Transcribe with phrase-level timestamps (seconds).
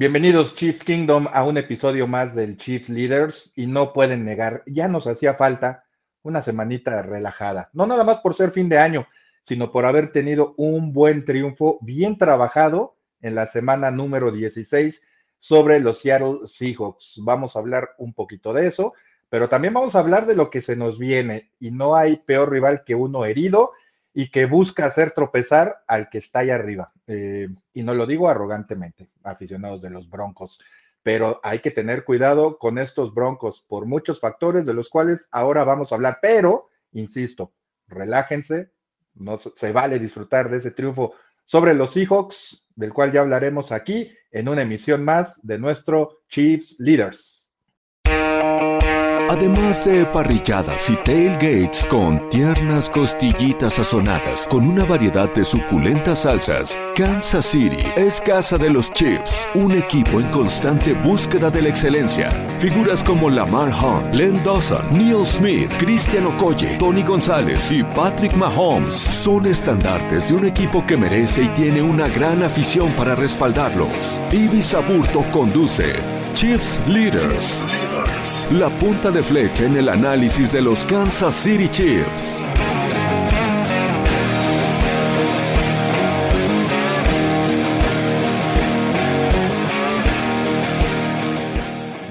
[0.00, 3.52] Bienvenidos Chiefs Kingdom a un episodio más del Chiefs Leaders.
[3.54, 5.84] Y no pueden negar, ya nos hacía falta
[6.22, 9.06] una semanita relajada, no nada más por ser fin de año,
[9.42, 15.80] sino por haber tenido un buen triunfo bien trabajado en la semana número 16 sobre
[15.80, 17.20] los Seattle Seahawks.
[17.22, 18.94] Vamos a hablar un poquito de eso,
[19.28, 21.52] pero también vamos a hablar de lo que se nos viene.
[21.60, 23.72] Y no hay peor rival que uno herido
[24.12, 26.92] y que busca hacer tropezar al que está ahí arriba.
[27.06, 30.60] Eh, y no lo digo arrogantemente, aficionados de los Broncos,
[31.02, 35.64] pero hay que tener cuidado con estos Broncos por muchos factores de los cuales ahora
[35.64, 36.18] vamos a hablar.
[36.20, 37.52] Pero, insisto,
[37.86, 38.70] relájense,
[39.14, 44.12] no se vale disfrutar de ese triunfo sobre los Seahawks, del cual ya hablaremos aquí
[44.30, 47.39] en una emisión más de nuestro Chiefs Leaders.
[49.30, 56.76] Además de parrilladas y tailgates con tiernas costillitas sazonadas con una variedad de suculentas salsas,
[56.96, 62.28] Kansas City es casa de los Chiefs, un equipo en constante búsqueda de la excelencia.
[62.58, 68.94] Figuras como Lamar Hunt, Len Dawson, Neil Smith, Christian Okoye, Tony González y Patrick Mahomes
[68.94, 74.20] son estandartes de un equipo que merece y tiene una gran afición para respaldarlos.
[74.32, 75.94] Ibis Aburto conduce
[76.34, 77.62] Chiefs Leaders.
[78.52, 82.42] La punta de flecha en el análisis de los Kansas City Chiefs.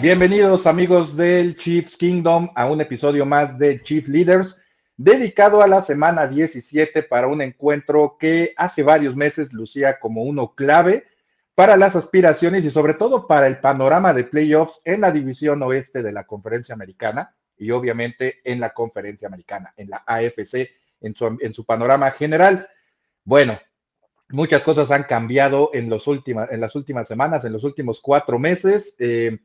[0.02, 4.62] Bienvenidos amigos del Chiefs Kingdom a un episodio más de Chief Leaders
[4.98, 10.54] dedicado a la semana 17 para un encuentro que hace varios meses lucía como uno
[10.56, 11.06] clave
[11.60, 16.02] para las aspiraciones y sobre todo para el panorama de playoffs en la división oeste
[16.02, 20.70] de la conferencia americana y obviamente en la conferencia americana, en la AFC,
[21.02, 22.70] en su, panorama general.
[23.26, 23.60] Bueno,
[24.30, 28.40] muchas cosas han cambiado en, los últimas, en las últimas semanas, en los últimos cuatro
[28.40, 28.96] meses.
[28.98, 29.40] Eh,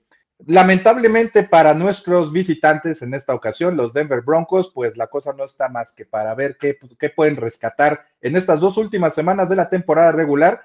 [0.46, 5.68] lamentablemente para nuestros visitantes en esta ocasión, los Denver Broncos, pues la cosa no está
[5.68, 9.56] más que para ver qué, pues, qué pueden rescatar en estas dos últimas semanas de
[9.56, 10.62] la temporada regular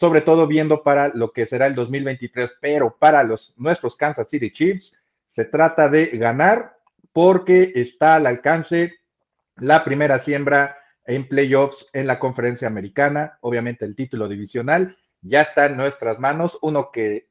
[0.00, 4.50] sobre todo viendo para lo que será el 2023, pero para los nuestros Kansas City
[4.50, 6.78] Chiefs se trata de ganar
[7.12, 8.94] porque está al alcance
[9.56, 15.66] la primera siembra en playoffs en la conferencia americana, obviamente el título divisional ya está
[15.66, 17.28] en nuestras manos, uno que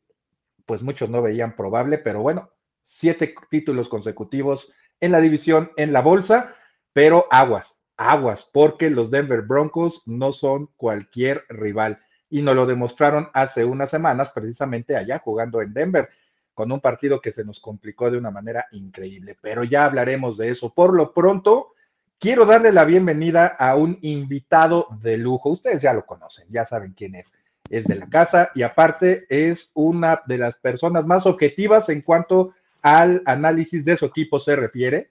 [0.68, 2.52] pues muchos no veían probable, pero bueno,
[2.84, 6.54] siete títulos consecutivos en la división, en la bolsa,
[6.94, 13.30] pero aguas, aguas, porque los Denver Broncos no son cualquier rival y nos lo demostraron
[13.34, 16.10] hace unas semanas, precisamente allá jugando en Denver,
[16.54, 20.50] con un partido que se nos complicó de una manera increíble, pero ya hablaremos de
[20.50, 20.74] eso.
[20.74, 21.74] Por lo pronto,
[22.20, 25.50] quiero darle la bienvenida a un invitado de lujo.
[25.50, 27.34] Ustedes ya lo conocen, ya saben quién es.
[27.70, 32.54] Es de la casa y aparte es una de las personas más objetivas en cuanto
[32.82, 35.10] al análisis de su equipo se refiere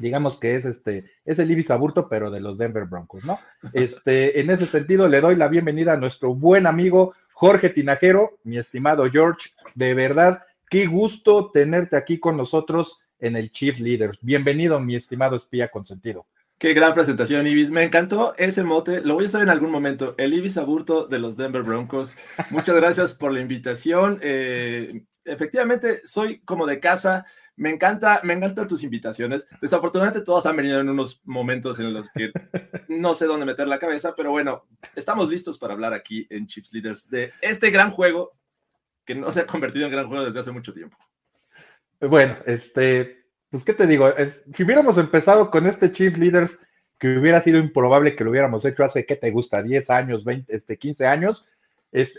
[0.00, 3.38] digamos que es este, es el Ibis Aburto, pero de los Denver Broncos, ¿no?
[3.72, 8.58] Este, en ese sentido, le doy la bienvenida a nuestro buen amigo Jorge Tinajero, mi
[8.58, 14.18] estimado George, de verdad, qué gusto tenerte aquí con nosotros en el Chief Leaders.
[14.20, 16.26] Bienvenido, mi estimado espía consentido.
[16.58, 17.70] Qué gran presentación, Ibis.
[17.70, 19.00] Me encantó ese mote.
[19.00, 20.14] Lo voy a usar en algún momento.
[20.16, 22.14] El Ibis Aburto de los Denver Broncos.
[22.50, 24.20] Muchas gracias por la invitación.
[24.22, 27.26] Eh, efectivamente, soy como de casa.
[27.56, 29.46] Me encanta, me encantan tus invitaciones.
[29.60, 32.32] Desafortunadamente todas han venido en unos momentos en los que
[32.88, 34.66] no sé dónde meter la cabeza, pero bueno,
[34.96, 38.32] estamos listos para hablar aquí en Chiefs Leaders de este gran juego
[39.04, 40.96] que no se ha convertido en gran juego desde hace mucho tiempo.
[42.00, 44.10] Bueno, este, pues qué te digo,
[44.52, 46.58] si hubiéramos empezado con este Chiefs Leaders
[46.98, 49.62] que hubiera sido improbable que lo hubiéramos hecho hace, ¿qué te gusta?
[49.62, 51.46] 10 años, 20, este, 15 años,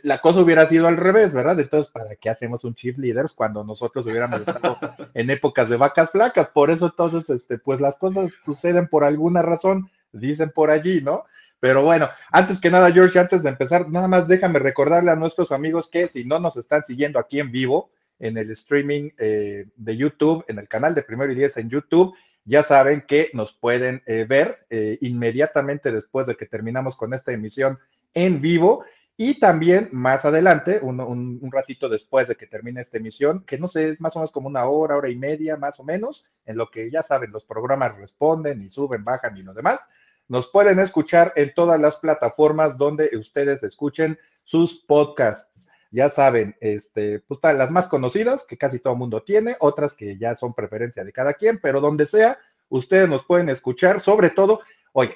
[0.03, 1.59] la cosa hubiera sido al revés, ¿verdad?
[1.59, 4.77] Entonces, ¿para qué hacemos un chief leaders cuando nosotros hubiéramos estado
[5.13, 6.47] en épocas de vacas flacas?
[6.49, 11.25] Por eso entonces, este, pues las cosas suceden por alguna razón, dicen por allí, ¿no?
[11.59, 15.51] Pero bueno, antes que nada, George, antes de empezar, nada más déjame recordarle a nuestros
[15.51, 17.89] amigos que si no nos están siguiendo aquí en vivo,
[18.19, 22.15] en el streaming eh, de YouTube, en el canal de Primero y Diez en YouTube,
[22.45, 27.33] ya saben que nos pueden eh, ver eh, inmediatamente después de que terminamos con esta
[27.33, 27.79] emisión
[28.13, 28.85] en vivo
[29.17, 33.89] y también más adelante, un, ratito después de que termine esta emisión, que no sé,
[33.89, 36.69] es más o menos como una hora, hora y media, más o menos, en lo
[36.69, 39.79] que ya saben, los programas responden y suben, bajan y lo demás.
[40.27, 45.69] Nos pueden escuchar en todas las plataformas donde ustedes escuchen sus podcasts.
[45.91, 50.17] Ya saben, este, pues las más conocidas, que casi todo el mundo tiene, otras que
[50.17, 54.59] ya son preferencia de cada quien, pero donde sea, ustedes nos pueden escuchar, sobre todo,
[54.91, 55.15] oye,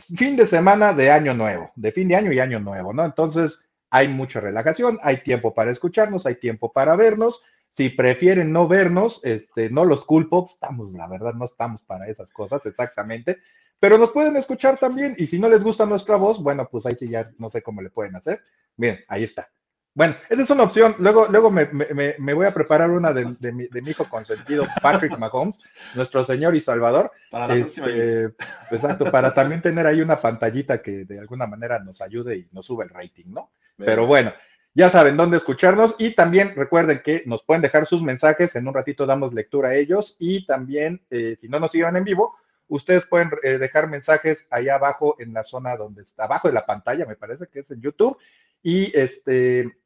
[0.00, 3.04] fin de semana de año nuevo, de fin de año y año nuevo, ¿no?
[3.04, 7.44] Entonces, hay mucha relajación, hay tiempo para escucharnos, hay tiempo para vernos.
[7.70, 12.32] Si prefieren no vernos, este, no los culpo, estamos, la verdad, no estamos para esas
[12.32, 13.38] cosas exactamente,
[13.78, 16.96] pero nos pueden escuchar también y si no les gusta nuestra voz, bueno, pues ahí
[16.96, 18.40] sí ya no sé cómo le pueden hacer.
[18.76, 19.50] Bien, ahí está.
[19.92, 20.94] Bueno, esa es una opción.
[20.98, 25.60] Luego, luego me, voy a preparar una de, mi, hijo consentido, Patrick Mahomes,
[25.96, 27.10] nuestro Señor y Salvador.
[27.30, 28.24] Para la este,
[28.70, 32.66] Exacto, para también tener ahí una pantallita que de alguna manera nos ayude y nos
[32.66, 33.50] sube el rating, ¿no?
[33.76, 34.32] Pero bueno,
[34.74, 38.54] ya saben dónde escucharnos y también recuerden que nos pueden dejar sus mensajes.
[38.54, 42.04] En un ratito damos lectura a ellos y también, eh, si no nos sigan en
[42.04, 42.36] vivo,
[42.68, 46.66] ustedes pueden eh, dejar mensajes allá abajo en la zona donde está, abajo de la
[46.66, 48.16] pantalla, me parece que es en YouTube.
[48.62, 49.79] Y este,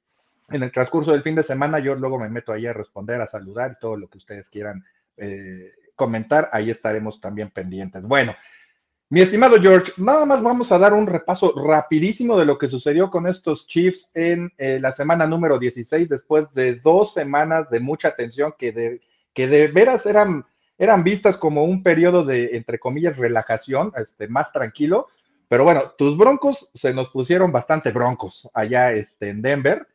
[0.48, 3.26] en el transcurso del fin de semana, yo luego me meto ahí a responder, a
[3.26, 4.84] saludar todo lo que ustedes quieran
[5.16, 6.48] eh, comentar.
[6.52, 8.04] Ahí estaremos también pendientes.
[8.04, 8.34] Bueno,
[9.10, 13.10] mi estimado George, nada más vamos a dar un repaso rapidísimo de lo que sucedió
[13.10, 18.16] con estos Chiefs en eh, la semana número 16, después de dos semanas de mucha
[18.16, 19.00] tensión que de,
[19.32, 20.46] que de veras eran,
[20.78, 25.08] eran vistas como un periodo de, entre comillas, relajación, este, más tranquilo.
[25.48, 29.86] Pero bueno, tus broncos se nos pusieron bastante broncos allá este, en Denver.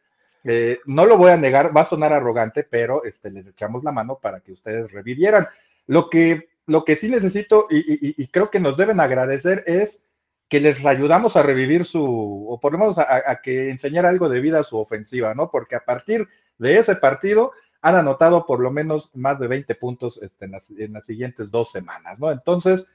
[0.44, 3.92] Eh, no lo voy a negar, va a sonar arrogante, pero este, les echamos la
[3.92, 5.48] mano para que ustedes revivieran.
[5.88, 10.08] Lo que lo que sí necesito y, creo que nos deben agradecer es
[10.48, 14.40] que les ayudamos a revivir su, o por lo menos a, que enseñar algo de
[14.40, 15.50] vida a su ofensiva, ¿no?
[15.50, 16.28] Porque a partir
[16.60, 20.52] de ese partido han anotado por lo menos más de 20 puntos este, en,
[20.94, 22.32] las, siguientes dos semanas, ¿no?
[22.32, 22.86] Entonces,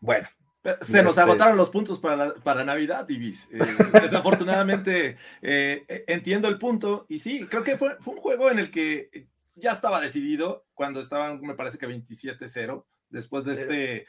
[0.00, 0.28] bueno.
[0.80, 3.48] Se nos este agotaron los puntos para, para Navidad, Divis.
[3.52, 3.58] Eh,
[4.02, 8.58] desafortunadamente, eh, eh, entiendo el punto y sí, creo que fue, fue un juego en
[8.58, 14.06] el que ya estaba decidido cuando estaban, me parece que 27-0 después de este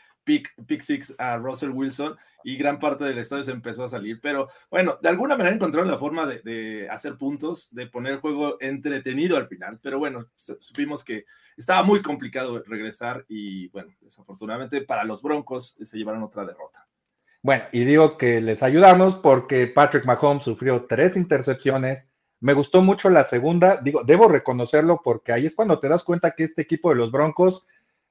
[0.65, 4.19] pick, six a Russell Wilson y gran parte del estadio se empezó a salir.
[4.21, 8.57] Pero bueno, de alguna manera encontraron la forma de, hacer puntos, de poner el juego
[8.59, 9.79] entretenido al final.
[9.81, 11.25] Pero bueno, supimos que
[11.57, 16.85] estaba muy complicado regresar y bueno, desafortunadamente para los Broncos se llevaron otra derrota.
[17.41, 22.11] Bueno, y digo que les ayudamos porque Patrick Mahomes sufrió tres intercepciones.
[22.41, 26.31] Me gustó mucho la segunda, digo, debo reconocerlo porque ahí es cuando te das cuenta
[26.31, 27.67] que este equipo de los Broncos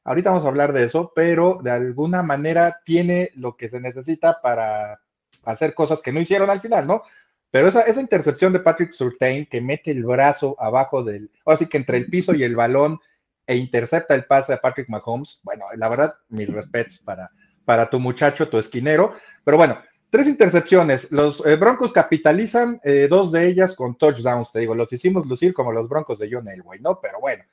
[0.08, 4.40] Ahorita vamos a hablar de eso, pero de alguna manera tiene lo que se necesita
[4.42, 5.02] para
[5.44, 7.02] hacer cosas que no hicieron al final, ¿no?
[7.50, 11.66] Pero esa, esa intercepción de Patrick Surtain que mete el brazo abajo del, ahora sí
[11.66, 12.98] que entre el piso y el balón
[13.46, 17.30] e intercepta el pase a Patrick Mahomes, bueno, la verdad, mis respetos para,
[17.66, 19.12] para tu muchacho, tu esquinero.
[19.44, 19.78] Pero bueno,
[20.08, 21.12] tres intercepciones.
[21.12, 25.52] Los eh, Broncos capitalizan eh, dos de ellas con touchdowns, te digo, los hicimos lucir
[25.52, 26.98] como los Broncos de John Elway, ¿no?
[26.98, 27.44] Pero bueno,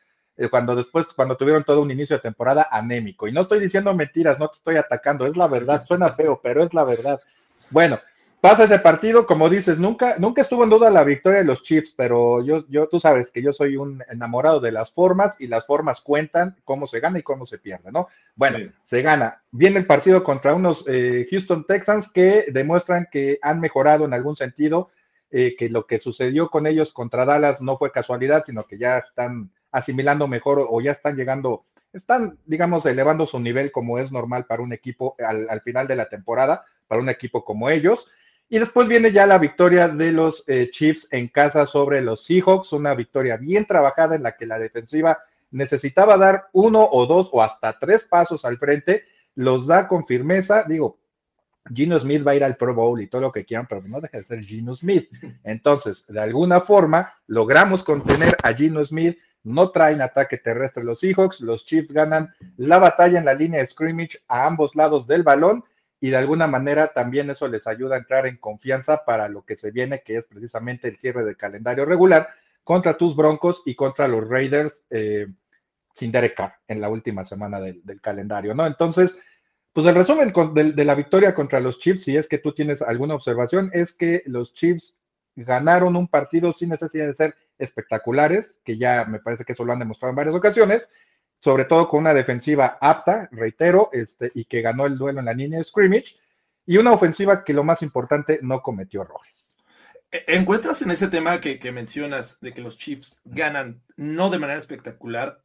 [0.50, 3.28] cuando después, cuando tuvieron todo un inicio de temporada anémico.
[3.28, 6.64] Y no estoy diciendo mentiras, no te estoy atacando, es la verdad, suena feo, pero
[6.64, 7.22] es la verdad.
[7.70, 8.00] Bueno,
[8.42, 11.94] pasa ese partido, como dices, nunca, nunca estuvo en duda la victoria de los Chiefs,
[11.98, 15.66] pero yo, yo, tú sabes que yo soy un enamorado de las formas y las
[15.66, 18.08] formas cuentan cómo se gana y cómo se pierde, ¿no?
[18.36, 19.42] Bueno, se gana.
[19.52, 24.36] Viene el partido contra unos eh, Houston Texans que demuestran que han mejorado en algún
[24.36, 24.92] sentido,
[25.32, 29.00] eh, que lo que sucedió con ellos contra Dallas no fue casualidad, sino que ya
[29.00, 34.46] están asimilando mejor o ya están llegando, están, digamos, elevando su nivel como es normal
[34.46, 38.10] para un equipo al, final de la temporada, para un equipo como ellos.
[38.48, 42.72] Y después viene ya la victoria de los eh, Chiefs en casa sobre los Seahawks,
[42.72, 45.20] una victoria bien trabajada en la que la defensiva
[45.52, 49.04] necesitaba dar uno o dos o hasta tres pasos al frente,
[49.36, 51.00] los da con firmeza, digo,
[51.74, 54.00] Gino Smith va a ir al Pro Bowl y todo lo que quieran, pero no
[54.00, 55.10] deja de ser Gino Smith.
[55.44, 61.40] Entonces, de alguna forma, logramos contener a Gino Smith, no traen ataque terrestre los Seahawks,
[61.40, 65.64] los Chiefs ganan la batalla en la línea de scrimmage a ambos lados del balón
[66.02, 69.56] y de alguna manera también eso les ayuda a entrar en confianza para lo que
[69.56, 72.30] se viene, que es precisamente el cierre del calendario regular
[72.64, 75.28] contra tus Broncos y contra los Raiders eh,
[75.94, 78.66] sin Derek Carr en la última semana del, calendario, ¿no?
[78.66, 79.20] Entonces,
[79.72, 82.82] pues el resumen de, de la victoria contra los Chiefs, si es que tú tienes
[82.82, 85.00] alguna observación, es que los Chiefs
[85.36, 89.74] ganaron un partido sin necesidad de ser espectaculares, que ya me parece que eso lo
[89.74, 90.90] han demostrado en varias ocasiones,
[91.40, 95.34] sobre todo con una defensiva apta, reitero, este, y que ganó el duelo en la
[95.34, 96.18] línea scrimmage,
[96.66, 99.56] y una ofensiva que lo más importante no cometió errores.
[100.12, 104.58] E, ¿Encuentras en ese tema que, mencionas de que los Chiefs ganan no de manera
[104.58, 105.42] espectacular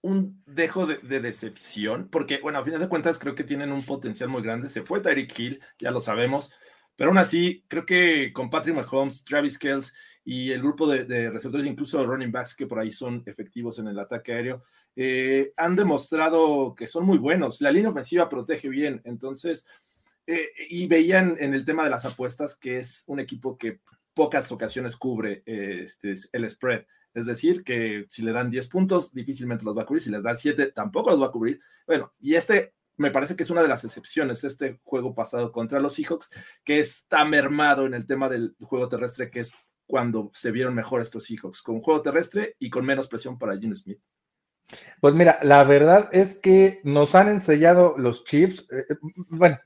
[0.00, 2.08] un dejo de, de, decepción?
[2.08, 4.68] Porque, bueno, a final de cuentas creo que tienen un potencial muy grande.
[4.68, 6.54] Se fue Tyreek Hill, ya lo sabemos,
[6.96, 9.92] pero aún así, creo que con Patrick Mahomes, Travis Kells
[10.24, 13.98] y el grupo de, receptores, incluso running backs que por ahí son efectivos en el
[13.98, 14.62] ataque aéreo,
[14.94, 17.60] eh, han demostrado que son muy buenos.
[17.60, 19.66] La línea ofensiva protege bien, entonces,
[20.26, 23.80] eh, y veían en el tema de las apuestas que es un equipo que
[24.14, 26.84] pocas ocasiones cubre este, el spread.
[27.14, 30.02] Es decir, que si le dan 10 puntos, difícilmente los va a cubrir.
[30.02, 31.60] Si les dan 7, tampoco los va a cubrir.
[31.86, 35.80] Bueno, y este me parece que es una de las excepciones, este juego pasado contra
[35.80, 36.30] los Seahawks,
[36.64, 39.52] que está mermado en el tema del juego terrestre, que es
[39.86, 43.74] cuando se vieron mejor estos Seahawks, con juego terrestre y con menos presión para Gene
[43.74, 44.00] Smith.
[45.00, 48.96] Pues mira, la verdad es que nos han enseñado los Chiefs, eh, eh,
[49.28, 49.58] bueno,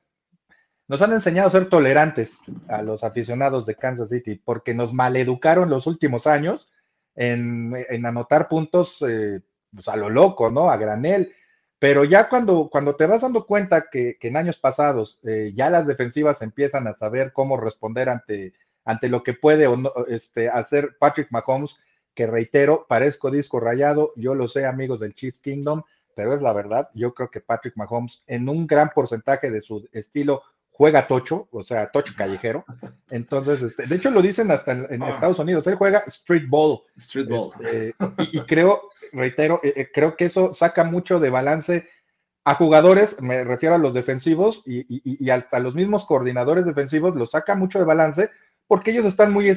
[0.89, 5.69] nos han enseñado a ser tolerantes a los aficionados de Kansas City, porque nos maleducaron
[5.69, 6.73] los últimos años
[7.15, 9.41] en, anotar puntos eh,
[9.75, 10.71] pues a lo loco, ¿no?
[10.71, 11.35] A granel.
[11.79, 15.21] Pero ya cuando, cuando te vas dando cuenta que, en años pasados
[15.55, 18.55] ya las defensivas empiezan a saber cómo responder ante,
[18.85, 21.79] ante lo que puede o no, este, hacer Patrick Mahomes,
[22.15, 25.83] que reitero, parezco disco rayado, yo lo sé amigos del Chiefs Kingdom,
[26.15, 29.87] pero es la verdad, yo creo que Patrick Mahomes en un gran porcentaje de su
[29.93, 32.65] estilo juega tocho, o sea, tocho callejero.
[33.11, 35.11] Entonces, este, de hecho lo dicen hasta en, ah.
[35.11, 36.81] Estados Unidos, él juega street ball.
[36.97, 37.51] Street ball.
[37.61, 37.95] Este,
[38.33, 38.83] y, creo,
[39.17, 41.89] reitero, eh, eh, creo que eso saca mucho de balance
[42.45, 47.33] a jugadores, me refiero a los defensivos y, y, hasta los mismos coordinadores defensivos, los
[47.33, 48.31] saca mucho de balance
[48.69, 49.53] porque ellos están muy,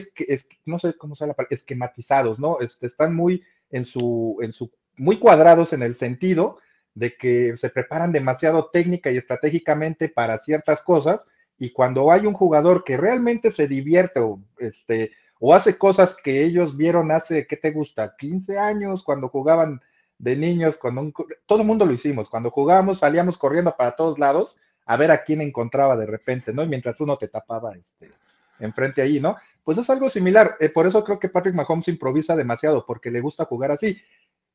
[0.65, 1.13] no sé cómo
[1.51, 2.59] esquematizados, ¿no?
[2.61, 6.57] Este, están muy en su, en su, muy cuadrados en el sentido
[6.95, 12.33] de que se preparan demasiado técnica y estratégicamente para ciertas cosas y cuando hay un
[12.33, 17.57] jugador que realmente se divierte o, este, o hace cosas que ellos vieron hace, ¿qué
[17.57, 18.15] te gusta?
[18.17, 19.81] 15 años, cuando jugaban
[20.17, 21.13] de niños, cuando
[21.45, 25.23] todo el mundo lo hicimos, cuando jugábamos salíamos corriendo para todos lados a ver a
[25.23, 26.63] quién encontraba de repente, ¿no?
[26.63, 28.11] Y mientras uno te tapaba este,
[28.59, 29.37] enfrente ahí, ¿no?
[29.63, 30.57] Pues es algo similar.
[30.59, 34.01] Eh, por eso creo que Patrick Mahomes improvisa demasiado, porque le gusta jugar así,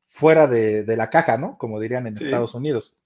[0.08, 1.56] fuera de, la caja, ¿no?
[1.56, 2.96] Como dirían en Estados Unidos.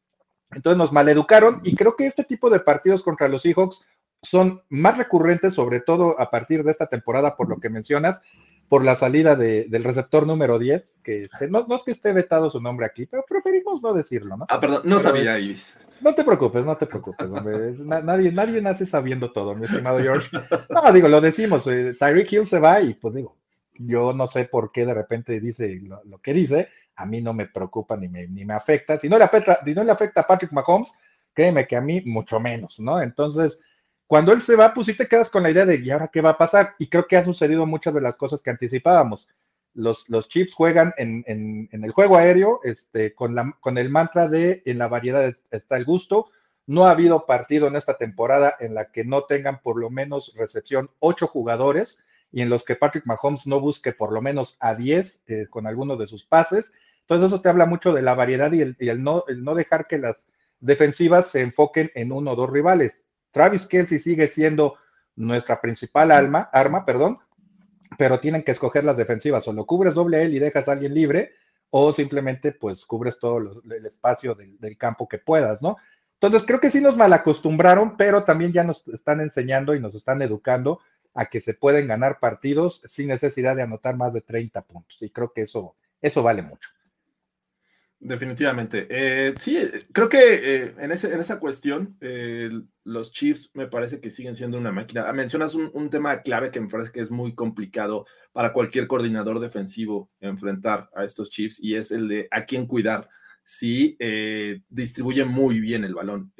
[0.51, 3.87] Entonces nos maleducaron y creo que este tipo de partidos contra los Seahawks
[4.23, 8.23] son más recurrentes, sobre todo a partir de esta temporada, por lo que mencionas,
[8.69, 12.61] por la salida del receptor número 10, que este, no, es que esté vetado su
[12.61, 14.47] nombre aquí, pero preferimos no decirlo, ¿no?
[14.49, 15.79] Ah, perdón, no sabía, Ibis.
[16.01, 17.73] No te preocupes, no te preocupes, hombre.
[17.79, 20.29] nadie, nadie nace sabiendo todo, mi estimado George.
[20.69, 23.37] No, digo, lo decimos, eh, Tyreek Hill se va y pues digo,
[23.79, 27.47] yo no sé por qué de repente dice lo, que dice, a mí no me
[27.47, 28.99] preocupa ni me, ni me afecta.
[28.99, 30.93] Si no, le afecta, si no le afecta a Patrick Mahomes,
[31.33, 33.01] créeme que a mí mucho menos, ¿no?
[33.01, 33.61] Entonces,
[34.09, 36.23] cuando él se va, pues sí te quedas con la idea de, ¿y ahora qué
[36.23, 36.75] va a pasar?
[36.79, 39.29] Y creo que ha sucedido muchas de las cosas que anticipábamos.
[39.75, 44.63] Los, los Chiefs juegan en, el juego aéreo este, con, la, con el mantra de
[44.65, 46.31] en la variedad está el gusto.
[46.67, 50.33] No ha habido partido en esta temporada en la que no tengan por lo menos
[50.35, 54.75] recepción ocho jugadores y en los que Patrick Mahomes no busque por lo menos a
[54.75, 56.73] diez eh, con alguno de sus pases.
[57.03, 59.99] Entonces eso te habla mucho de la variedad y, el, no, el no dejar que
[59.99, 63.08] las defensivas se enfoquen en uno o dos rivales.
[63.31, 64.77] Travis Kelsey sigue siendo
[65.17, 67.19] nuestra principal alma, arma, perdón,
[67.97, 69.47] pero tienen que escoger las defensivas.
[69.49, 71.33] O lo cubres doble él y dejas a alguien libre,
[71.71, 75.77] o simplemente pues cubres todo el espacio del, del, campo que puedas, ¿no?
[76.15, 80.21] Entonces creo que sí nos malacostumbraron, pero también ya nos están enseñando y nos están
[80.23, 80.81] educando
[81.15, 85.03] a que se pueden ganar partidos sin necesidad de anotar más de 30 puntos.
[85.03, 86.71] Y creo que eso, eso vale mucho.
[88.01, 88.87] Definitivamente.
[88.91, 89.59] Eh, sí,
[89.93, 92.49] creo que eh, en, ese, en esa cuestión, eh,
[92.85, 95.05] los Chiefs me parece que siguen siendo una máquina.
[95.09, 99.41] Ah, mencionas un, tema clave que me parece que es muy complicado para cualquier coordinador
[99.41, 103.09] defensivo enfrentar a estos Chiefs y es el de a quién cuidar
[103.43, 103.97] si
[104.69, 106.33] distribuye muy bien el balón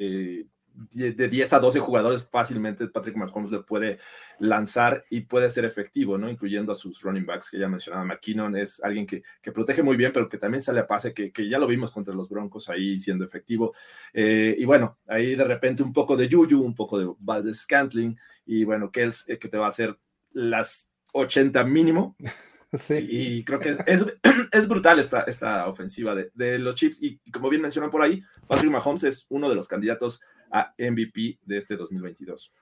[0.73, 3.99] de 10 a 12 jugadores fácilmente Patrick Mahomes le puede
[4.39, 6.29] lanzar y puede ser efectivo, ¿no?
[6.29, 9.23] Incluyendo a sus running backs que ya mencionaba McKinnon, es alguien que,
[9.53, 12.29] protege muy bien, pero que también sale a pase, que, ya lo vimos contra los
[12.29, 13.73] Broncos ahí siendo efectivo.
[14.13, 18.17] Eh, y bueno, ahí de repente un poco de Juju, un poco de Valdez Scantling,
[18.45, 19.97] y bueno, Kels eh, que te va a hacer
[20.31, 22.15] las 80 mínimo.
[22.89, 24.05] Y, creo que es,
[24.51, 27.01] es, brutal esta, esta ofensiva de, de los Chiefs.
[27.01, 31.39] Y, como bien mencionan por ahí, Patrick Mahomes es uno de los candidatos a MVP
[31.45, 32.53] de este 2022.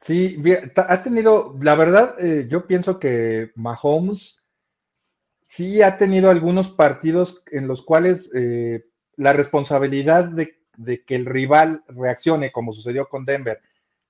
[0.00, 0.42] Sí,
[0.76, 4.44] ha tenido, la verdad, eh, yo pienso que Mahomes
[5.48, 8.84] sí ha tenido algunos partidos en los cuales eh,
[9.16, 10.56] la responsabilidad de,
[11.04, 13.60] que el rival reaccione, como sucedió con Denver,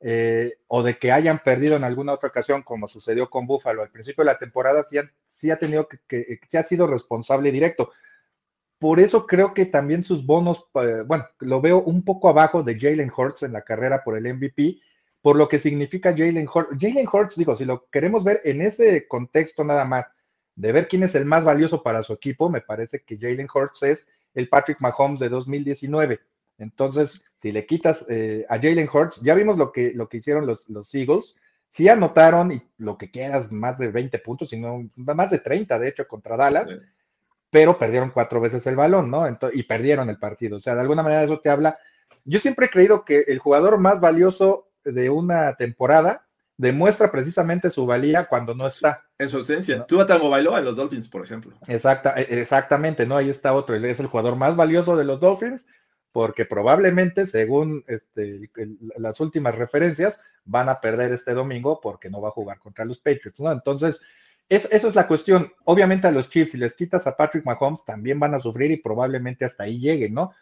[0.00, 3.90] eh, o de que hayan perdido en alguna otra ocasión, como sucedió con Buffalo al
[3.90, 7.92] principio de la temporada, sí, ha tenido que, que, sí ha sido responsable directo.
[8.82, 12.76] Por eso creo que también sus bonos, eh, bueno, lo veo un poco abajo de
[12.76, 14.80] Jalen Hurts en la carrera por el MVP,
[15.20, 16.76] por lo que significa Jalen Hurts.
[16.80, 20.06] Jalen Hurts, digo, si lo queremos ver en ese contexto nada más,
[20.56, 23.84] de ver quién es el más valioso para su equipo, me parece que Jalen Hurts
[23.84, 26.18] es el Patrick Mahomes de 2019.
[26.58, 30.44] Entonces, si le quitas eh, a Jalen Hurts, ya vimos lo que, lo que hicieron
[30.44, 31.36] los, los Eagles,
[31.68, 35.88] sí anotaron y lo que quieras, más de 20 puntos, sino más de 30, de
[35.88, 36.68] hecho, contra Dallas,
[37.52, 39.26] pero perdieron cuatro veces el balón, ¿no?
[39.52, 40.56] y perdieron el partido.
[40.56, 41.78] O sea, de alguna manera eso te habla.
[42.24, 47.84] Yo siempre he creído que el jugador más valioso de una temporada demuestra precisamente su
[47.84, 49.04] valía cuando no está.
[49.18, 49.84] En su esencia.
[49.84, 51.52] Tú Tango bailó en los Dolphins, por ejemplo.
[51.68, 53.18] Exacta, e, exactamente, ¿no?
[53.18, 53.76] Ahí está otro.
[53.76, 55.66] Es el jugador más valioso de los Dolphins
[56.10, 58.50] porque probablemente, según este,
[58.96, 62.98] las últimas referencias, van a perder este domingo porque no va a jugar contra los
[62.98, 63.52] Patriots, ¿no?
[63.52, 64.00] Entonces,
[64.56, 65.50] es, eso es la cuestión.
[65.64, 68.76] Obviamente a los Chiefs, si les quitas a Patrick Mahomes, también van a sufrir y
[68.76, 70.32] probablemente hasta ahí lleguen, ¿no?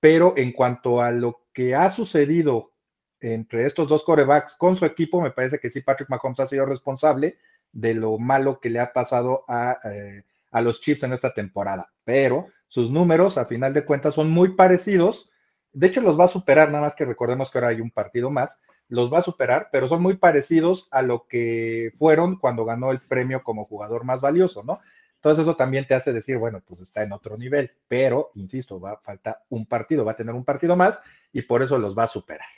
[0.00, 2.72] Pero en cuanto a lo que ha sucedido
[3.20, 6.66] entre estos dos corebacks con su equipo, me parece que sí, Patrick Mahomes ha sido
[6.66, 7.38] responsable
[7.72, 11.90] de lo malo que le ha pasado a, eh, a los Chiefs en esta temporada.
[12.04, 15.32] Pero sus números, a final de cuentas, son muy parecidos.
[15.72, 18.30] De hecho, los va a superar, nada más que recordemos que ahora hay un partido
[18.30, 22.90] más, los va a superar, pero son muy parecidos a lo que fueron cuando ganó
[22.90, 24.80] el premio como jugador más valioso, ¿no?
[25.16, 28.92] Entonces eso también te hace decir, bueno, pues está en otro nivel, pero, insisto, va
[28.92, 31.00] a faltar un partido, va a tener un partido más
[31.32, 32.48] y por eso los va a superar.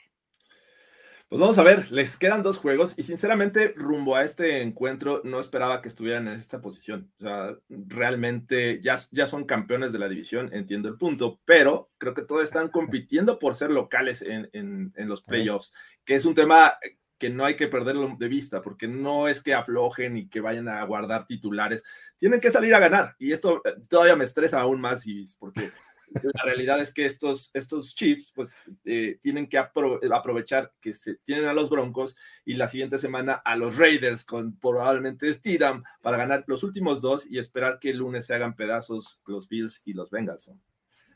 [1.28, 5.40] Pues vamos a ver, les quedan dos juegos y sinceramente rumbo a este encuentro no
[5.40, 7.11] esperaba que estuvieran en esta posición.
[7.18, 12.14] O sea, realmente ya, ya son campeones de la división, entiendo el punto, pero creo
[12.14, 16.37] que todos están compitiendo por ser locales en, en, en los playoffs, que es un
[16.37, 16.75] tema
[17.18, 20.68] que no hay que perderlo de vista, porque no es que aflojen y que vayan
[20.68, 21.83] a guardar titulares,
[22.18, 23.16] tienen que salir a ganar.
[23.18, 25.71] Y esto eh, todavía me estresa aún más, y porque
[26.11, 31.47] la realidad es que estos, estos Chiefs pues eh, tienen que aprovechar que se tienen
[31.47, 36.45] a los Broncos y la siguiente semana a los Raiders con probablemente Steedham para ganar
[36.47, 40.11] los últimos dos y esperar que el lunes se hagan pedazos los Bills y los
[40.11, 40.51] Bengals.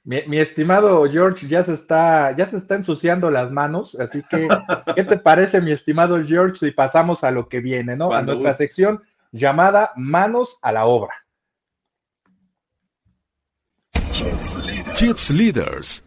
[0.03, 4.49] Mi, estimado George ya se está ya se está ensuciando las manos, así que
[4.97, 8.13] ¿qué te parece mi estimado George si pasamos a lo que viene, ¿no?
[8.13, 11.15] a nuestra sección llamada Manos a la obra.
[15.01, 16.05] Chips Leaders.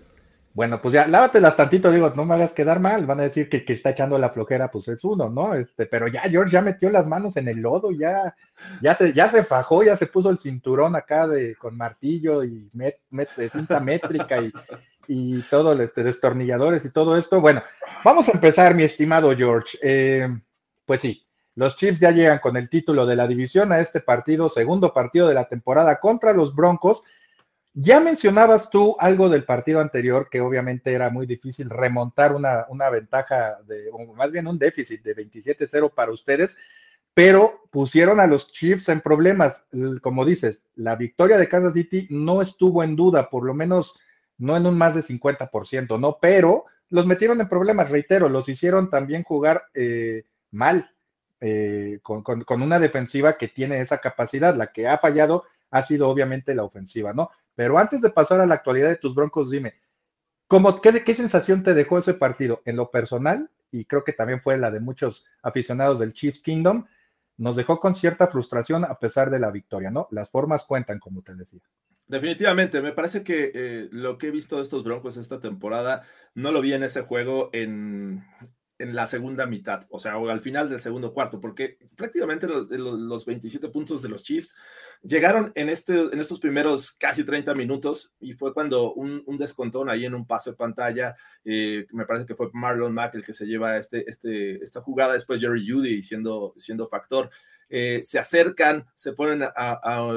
[0.53, 3.65] Bueno, pues ya, lávatelas tantito, digo, no me hagas quedar mal, van a decir que,
[3.67, 5.56] está echando la flojera, pues es uno, ¿no?
[5.56, 8.36] Este, pero ya George ya metió las manos en el lodo, ya,
[8.84, 12.69] ya se, ya se fajó, ya se puso el cinturón acá de, con martillo y
[13.51, 14.53] cinta métrica y,
[15.08, 17.41] y todo, este, destornilladores y todo esto.
[17.41, 17.63] Bueno,
[18.06, 19.75] vamos a empezar, mi estimado George.
[19.82, 20.27] Eh,
[20.86, 21.25] pues sí,
[21.56, 25.27] los Chiefs ya llegan con el título de la división a este partido, segundo partido
[25.27, 27.01] de la temporada contra los Broncos
[27.73, 33.57] ya mencionabas tú algo del partido anterior, que obviamente era muy difícil remontar una, ventaja,
[33.65, 36.57] de, o más bien un déficit de 27-0 para ustedes,
[37.15, 39.67] pero pusieron a los Chiefs en problemas.
[40.01, 43.99] Como dices, la victoria de Kansas City no estuvo en duda, por lo menos
[44.38, 46.17] no en un más de 50%, ¿no?
[46.21, 50.91] Pero los metieron en problemas, reitero, los hicieron también jugar eh, mal,
[51.41, 54.55] eh, con una defensiva que tiene esa capacidad.
[54.55, 57.31] La que ha fallado ha sido obviamente la ofensiva, ¿no?
[57.55, 59.75] Pero antes de pasar a la actualidad de tus Broncos, dime,
[60.47, 63.49] ¿cómo, qué, ¿qué sensación te dejó ese partido en lo personal?
[63.71, 66.85] Y creo que también fue la de muchos aficionados del Chiefs Kingdom.
[67.37, 70.07] Nos dejó con cierta frustración a pesar de la victoria, ¿no?
[70.11, 71.61] Las formas cuentan, como te decía.
[72.07, 76.03] Definitivamente, me parece que eh, lo que he visto de estos Broncos esta temporada
[76.35, 78.23] no lo vi en ese juego en,
[78.79, 82.69] en la segunda mitad, o sea, o al final del segundo cuarto, porque prácticamente los,
[82.69, 84.55] los 27 puntos de los Chiefs
[85.03, 89.89] llegaron en, este, en estos primeros casi 30 minutos y fue cuando un, un descontón
[89.89, 93.33] ahí en un paso de pantalla, eh, me parece que fue Marlon Mack el que
[93.33, 97.29] se lleva este, este, esta jugada, después Jerry Judy siendo, siendo factor.
[97.75, 100.07] Eh, se acercan, se ponen a,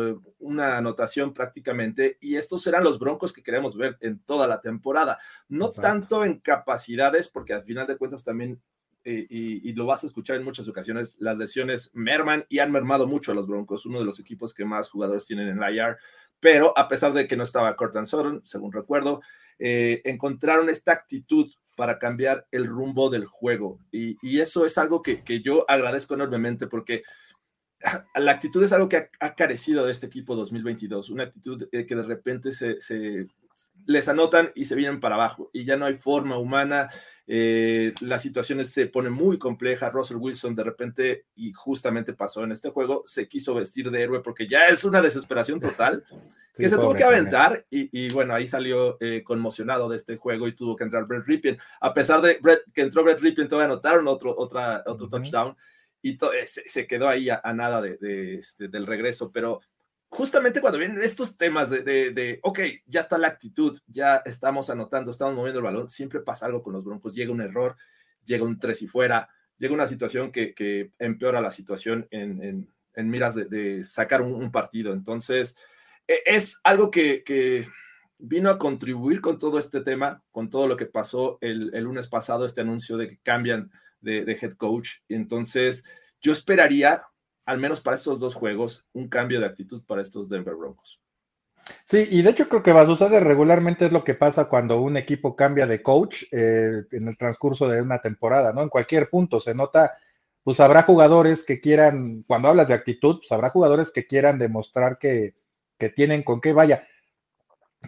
[0.40, 5.18] una anotación prácticamente, y estos serán los broncos que queremos ver en toda la temporada.
[5.48, 8.60] No tanto en capacidades, porque al final de cuentas también,
[9.04, 13.06] eh, y, lo vas a escuchar en muchas ocasiones, las lesiones merman y han mermado
[13.06, 15.96] mucho a los broncos, uno de los equipos que más jugadores tienen en la IR,
[16.38, 19.22] pero a pesar de que no estaba Cortan Sutton, según recuerdo,
[19.58, 23.80] eh, encontraron esta actitud para cambiar el rumbo del juego.
[23.90, 27.02] Y, eso es algo que, que, yo agradezco enormemente porque
[28.14, 31.94] la actitud es algo que ha, carecido de este equipo 2022, una actitud eh, que
[31.94, 33.28] de repente se,
[33.86, 36.88] les anotan y se vienen para abajo y ya no hay forma humana,
[37.26, 42.52] eh, las situaciones se ponen muy complejas, Russell Wilson de repente, y justamente pasó en
[42.52, 46.04] este juego, se quiso vestir de héroe porque ya es una desesperación total,
[46.54, 50.56] que se tuvo que aventar y, bueno, ahí salió eh, conmocionado de este juego y
[50.56, 52.40] tuvo que entrar Brett Ripien, a pesar de
[52.72, 55.54] que entró Brett Ripien, todavía anotaron otro, otra, otro touchdown
[56.02, 59.60] y eh, se, quedó ahí a, nada de, este, del regreso, pero
[60.08, 65.10] justamente cuando vienen estos temas de, de, ok, ya está la actitud, ya estamos anotando,
[65.10, 67.76] estamos moviendo el balón, siempre pasa algo con los Broncos, llega un error,
[68.24, 69.28] llega un tres y fuera,
[69.58, 74.92] llega una situación que, empeora la situación en, miras de, sacar un, partido.
[74.92, 75.56] Entonces,
[76.06, 77.66] e, es algo que,
[78.18, 82.46] vino a contribuir con todo este tema, con todo lo que pasó el, lunes pasado,
[82.46, 84.90] este anuncio de que cambian de, head coach.
[85.08, 85.84] Entonces,
[86.20, 87.02] yo esperaría,
[87.44, 91.00] al menos para estos dos juegos, un cambio de actitud para estos Denver Broncos.
[91.84, 94.96] Sí, y de hecho creo que va a regularmente es lo que pasa cuando un
[94.96, 98.62] equipo cambia de coach eh, en el transcurso de una temporada, ¿no?
[98.62, 99.98] En cualquier punto se nota,
[100.44, 104.98] pues habrá jugadores que quieran, cuando hablas de actitud, pues habrá jugadores que quieran demostrar
[104.98, 105.34] que,
[105.76, 106.86] que tienen con qué, vaya,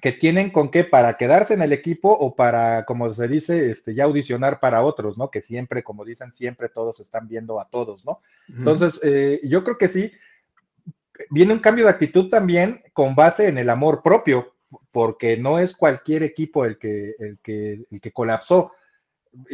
[0.00, 3.94] que tienen con qué para quedarse en el equipo o para, como se dice, este,
[3.94, 5.30] ya audicionar para otros, ¿no?
[5.30, 8.20] Que siempre, como dicen, siempre todos están viendo a todos, ¿no?
[8.48, 10.12] Entonces, eh, yo creo que sí,
[11.30, 14.54] viene un cambio de actitud también con base en el amor propio,
[14.92, 18.72] porque no es cualquier equipo el que, el que, el que colapsó.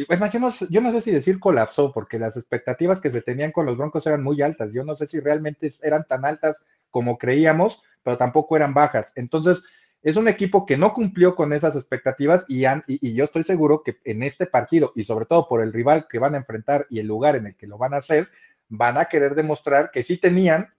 [0.07, 3.51] Bueno, yo no, yo no sé si decir colapsó, porque las expectativas que se tenían
[3.51, 4.71] con los Broncos eran muy altas.
[4.73, 9.11] Yo no sé si realmente eran tan altas como creíamos, pero tampoco eran bajas.
[9.15, 9.63] Entonces,
[10.05, 13.97] es un equipo que no cumplió con esas expectativas y, y, yo estoy seguro que
[14.03, 17.07] en este partido, y sobre todo por el rival que van a enfrentar y el
[17.07, 18.29] lugar en el que lo van a hacer,
[18.69, 20.69] van a querer demostrar que sí tenían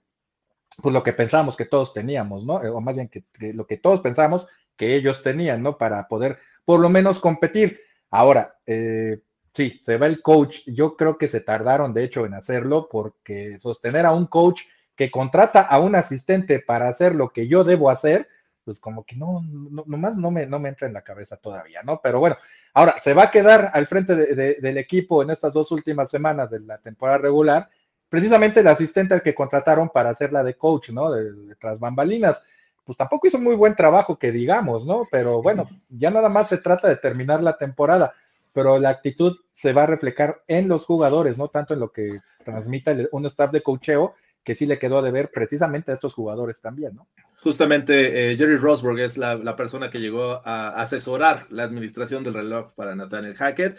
[0.80, 2.54] pues lo que pensábamos que todos teníamos, ¿no?
[2.54, 5.76] O más bien que, lo que todos pensamos que ellos tenían, ¿no?
[5.76, 7.80] Para poder por lo menos competir.
[8.10, 10.60] Ahora, eh, sí, se va el coach.
[10.66, 14.62] Yo creo que se tardaron, de hecho, en hacerlo porque sostener a un coach
[14.94, 18.28] que contrata a un asistente para hacer lo que yo debo hacer,
[18.66, 21.82] pues como que no, no nomás no me, no me entra en la cabeza todavía,
[21.84, 22.00] ¿no?
[22.02, 22.36] Pero bueno,
[22.74, 26.60] ahora se va a quedar al frente del equipo en estas dos últimas semanas de
[26.60, 27.70] la temporada regular
[28.08, 31.10] precisamente el asistente al que contrataron para hacer la de coach, ¿no?
[31.10, 32.42] De, tras bambalinas.
[32.84, 35.02] Pues tampoco hizo muy buen trabajo, que digamos, ¿no?
[35.10, 38.12] Pero bueno, ya nada más se trata de terminar la temporada,
[38.52, 41.48] pero la actitud se va a reflejar en los jugadores, ¿no?
[41.48, 44.14] Tanto en lo que transmita un staff de coacheo,
[44.46, 47.08] que sí le quedó de ver precisamente a estos jugadores también, ¿no?
[47.42, 52.72] Justamente eh, Jerry Rosberg es la, persona que llegó a asesorar la administración del reloj
[52.74, 53.76] para Nathaniel Hackett.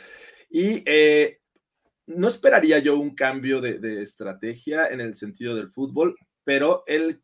[0.50, 1.40] Y eh,
[2.06, 7.22] no esperaría yo un cambio de, estrategia en el sentido del fútbol, pero él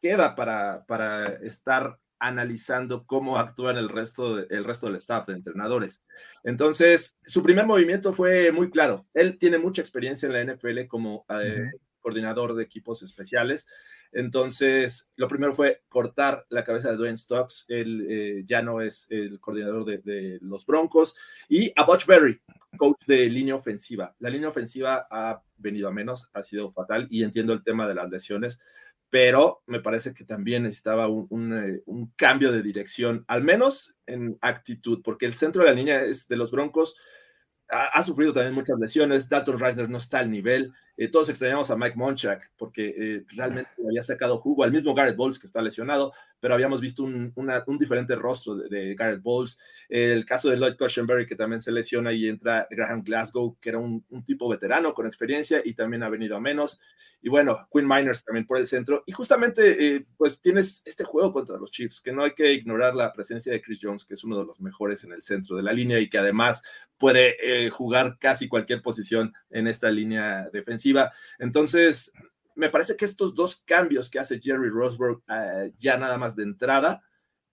[0.00, 6.04] queda para, para estar analizando cómo actúan el resto, el resto del staff de entrenadores.
[6.44, 9.04] Entonces, su primer movimiento fue muy claro.
[9.14, 11.70] Él tiene mucha experiencia en la NFL como eh,
[12.04, 13.66] coordinador de equipos especiales.
[14.12, 17.64] Entonces, lo primero fue cortar la cabeza de Dwayne Stocks.
[17.68, 21.16] Él eh, ya no es el coordinador de, los Broncos.
[21.48, 22.38] Y a Butch Berry
[22.76, 24.14] coach de línea ofensiva.
[24.18, 27.94] La línea ofensiva ha venido a menos, ha sido fatal y entiendo el tema de
[27.94, 28.60] las lesiones,
[29.08, 34.36] pero me parece que también necesitaba un, eh, un, cambio de dirección, al menos en
[34.42, 36.96] actitud, porque el centro de la línea es de los Broncos
[37.68, 39.28] ha, sufrido también muchas lesiones.
[39.28, 40.72] Dalton Reisner no está al nivel.
[40.96, 45.16] Eh, todos extrañamos a Mike Monchak porque eh, realmente había sacado jugo al mismo Garrett
[45.16, 46.12] Bowles que está lesionado,
[46.44, 49.56] pero habíamos visto un, un diferente rostro de, Garrett Bowles.
[49.88, 53.78] el caso de Lloyd Cushenberry que también se lesiona y entra Graham Glasgow, que era
[53.78, 56.78] un, un, tipo veterano con experiencia y también ha venido a menos.
[57.22, 59.04] Y bueno, Quinn Miners también por el centro.
[59.06, 62.94] Y justamente, eh, pues tienes este juego contra los Chiefs, que no hay que ignorar
[62.94, 65.62] la presencia de Chris Jones, que es uno de los mejores en el centro de
[65.62, 66.62] la línea y que además
[66.98, 71.10] puede jugar casi cualquier posición en esta línea defensiva.
[71.38, 72.12] Entonces,
[72.54, 76.44] me parece que estos dos cambios que hace Jerry Rosberg eh, ya nada más de
[76.44, 77.02] entrada,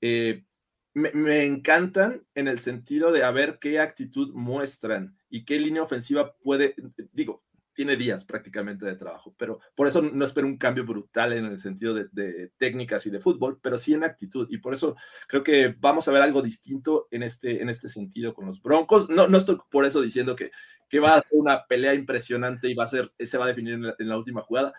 [0.02, 0.46] eh,
[0.94, 5.84] me, me, encantan en el sentido de a ver qué actitud muestran y qué línea
[5.84, 6.76] ofensiva puede,
[7.14, 11.46] digo, tiene días prácticamente de trabajo, pero por eso no espero un cambio brutal en
[11.46, 14.48] el sentido de, técnicas y de fútbol, pero sí en actitud.
[14.50, 14.96] Y por eso
[15.28, 19.10] creo que vamos a ver algo distinto en este, en este sentido con los Broncos.
[19.10, 20.52] No, no estoy por eso diciendo que,
[20.90, 23.74] que va a ser una pelea impresionante y va a ser, se va a definir
[23.98, 24.74] en la, última jugada,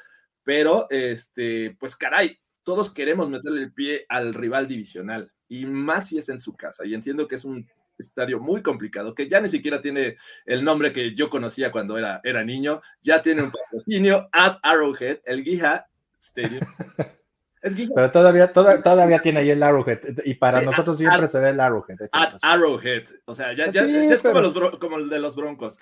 [0.44, 6.18] pero este, pues caray, todos queremos meterle el pie al rival divisional y más si
[6.18, 6.84] es en su casa.
[6.84, 10.92] Y entiendo que es un estadio muy complicado, que ya ni siquiera tiene el nombre
[10.92, 15.86] que yo conocía cuando era, era niño, ya tiene un patrocinio, at Arrowhead, el Guija
[16.20, 16.64] Stadium.
[17.62, 21.60] Es Pero todavía, todavía tiene ahí el Arrowhead, y para nosotros siempre se ve el
[21.60, 21.96] Arrowhead.
[22.10, 25.78] At Arrowhead, o sea, ya, ya, es como, los como, el de los Broncos.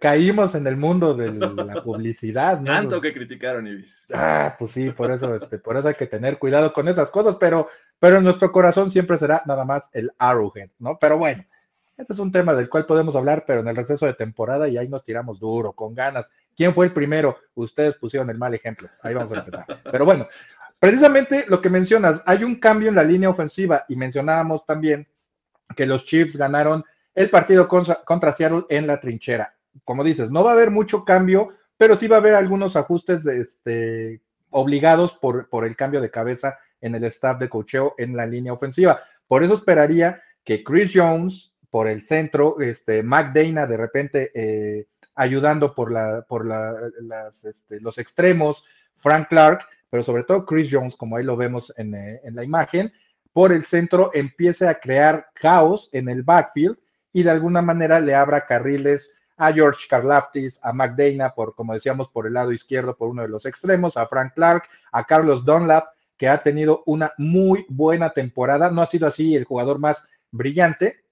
[0.00, 1.32] caímos en el mundo de
[1.64, 2.58] la publicidad.
[2.58, 2.66] ¿no?
[2.66, 4.08] Tanto que criticaron, Ibis.
[4.12, 7.36] Ah, pues sí, por eso, este, por eso hay que tener cuidado con esas cosas,
[7.38, 7.68] pero
[8.02, 10.98] pero en nuestro corazón siempre será nada más el Arrowhead, ¿no?
[11.00, 11.44] Pero bueno,
[11.96, 14.76] este es un tema del cual podemos hablar, pero en el receso de temporada y
[14.76, 16.32] ahí nos tiramos duro, con ganas.
[16.56, 17.36] ¿Quién fue el primero?
[17.54, 18.88] Ustedes pusieron el mal ejemplo.
[19.02, 19.66] Ahí vamos a empezar.
[19.88, 20.26] Pero bueno,
[20.82, 25.06] precisamente lo que mencionas, hay un cambio en la línea ofensiva y mencionábamos también
[25.76, 29.54] que los Chiefs ganaron el partido contra, Seattle en la trinchera.
[29.84, 33.24] como dices, no va a haber mucho cambio, pero sí va a haber algunos ajustes
[33.26, 38.52] este, obligados por, el cambio de cabeza en el staff de cocheo en la línea
[38.52, 38.98] ofensiva.
[39.28, 45.76] Por eso esperaría que Chris Jones por el centro, este, Dana de repente eh, ayudando
[45.76, 46.44] por, la, por
[47.44, 48.64] este, los extremos,
[48.96, 52.42] Frank Clark, pero sobre todo Chris Jones, como ahí lo vemos en, eh, en la
[52.42, 52.90] imagen,
[53.30, 56.78] por el centro empiece a crear caos en el backfield
[57.12, 62.08] y de alguna manera le abra carriles a George Karlaftis, a McDana, por, como decíamos,
[62.08, 65.88] por el lado izquierdo, por uno de los extremos, a Frank Clark, a Carlos Dunlap,
[66.16, 68.70] que ha tenido una muy buena temporada.
[68.70, 71.04] No ha sido así el jugador más brillante,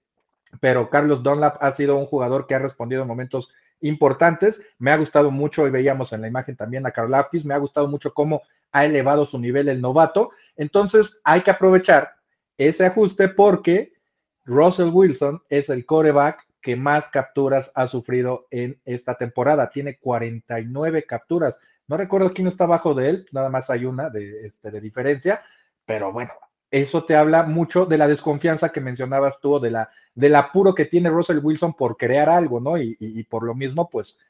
[0.59, 4.63] pero Carlos Dunlap ha sido un jugador que ha respondido en momentos importantes.
[4.79, 7.87] Me ha gustado mucho, y veíamos en la imagen también a Karlaftis, me ha gustado
[7.87, 10.31] mucho cómo ha elevado su nivel el novato.
[10.55, 12.15] Entonces hay que aprovechar
[12.57, 13.93] ese ajuste porque
[14.45, 19.69] Russell Wilson es el coreback que más capturas ha sufrido en esta temporada.
[19.69, 21.59] Tiene 49 capturas.
[21.87, 25.41] No recuerdo quién está abajo de él, nada más hay una de, este, de diferencia,
[25.85, 26.31] pero bueno,
[26.71, 30.85] eso te habla mucho de la desconfianza que mencionabas tú, de la, del apuro que
[30.85, 32.77] tiene Russell Wilson por crear algo, ¿no?
[32.77, 34.21] Y, por lo mismo, pues,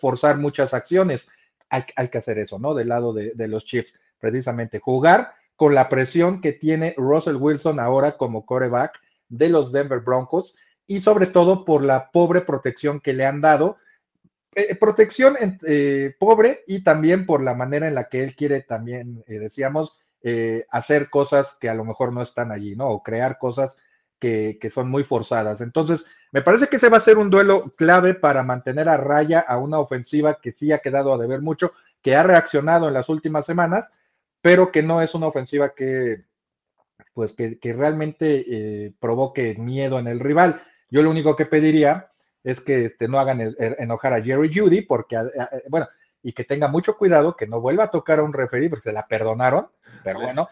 [0.00, 1.28] forzar muchas acciones.
[1.70, 2.74] Hay, que hacer eso, ¿no?
[2.74, 7.80] Del lado de, de, los Chiefs, precisamente, jugar con la presión que tiene Russell Wilson
[7.80, 13.12] ahora como coreback de los Denver Broncos y sobre todo por la pobre protección que
[13.12, 13.76] le han dado.
[14.54, 19.24] Eh, protección eh, pobre y también por la manera en la que él quiere también,
[19.26, 19.98] eh, decíamos,
[20.70, 22.88] hacer cosas que a lo mejor no están allí, ¿no?
[22.88, 23.76] O crear cosas
[24.18, 25.60] que, que, son muy forzadas.
[25.60, 29.40] Entonces, me parece que ese va a ser un duelo clave para mantener a raya
[29.40, 31.72] a una ofensiva que sí ha quedado a deber mucho,
[32.02, 33.92] que ha reaccionado en las últimas semanas,
[34.40, 36.24] pero que no es una ofensiva que,
[37.14, 40.62] pues que, realmente eh, provoque miedo en el rival.
[40.90, 42.10] Yo lo único que pediría
[42.42, 45.16] es que este, no hagan enojar a Jerry Judy, porque,
[45.68, 45.88] bueno,
[46.22, 48.92] y que tenga mucho cuidado, que no vuelva a tocar a un referee, porque se
[48.92, 49.68] la perdonaron,
[50.02, 50.48] pero bueno,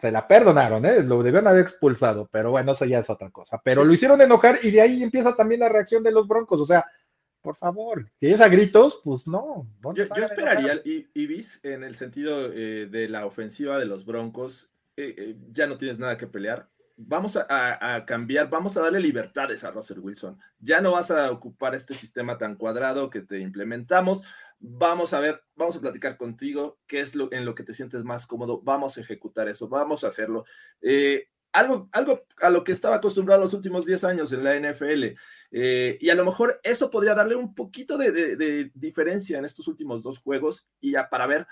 [0.00, 1.02] se la perdonaron, ¿eh?
[1.02, 3.60] lo debieron haber expulsado, pero bueno, eso ya es otra cosa.
[3.62, 6.66] Pero lo hicieron enojar y de ahí empieza también la reacción de los Broncos, o
[6.66, 6.86] sea,
[7.42, 9.66] por favor, si es a gritos, pues no.
[9.94, 15.36] yo, esperaría, Ibis, en el sentido eh, de la ofensiva de los Broncos, eh, eh,
[15.50, 16.68] ya no tienes nada que pelear.
[17.02, 20.36] Vamos a, cambiar, vamos a darle libertades a Russell Wilson.
[20.58, 24.22] Ya no vas a ocupar este sistema tan cuadrado que te implementamos.
[24.62, 28.04] Vamos a ver, vamos a platicar contigo qué es lo en lo que te sientes
[28.04, 28.60] más cómodo.
[28.62, 30.44] Vamos a ejecutar eso, vamos a hacerlo.
[30.82, 35.16] Eh, algo, algo a lo que estaba acostumbrado los últimos 10 años en la NFL.
[35.50, 40.18] y a lo mejor eso podría darle un poquito de, diferencia en estos últimos dos
[40.18, 41.46] juegos y ya para ver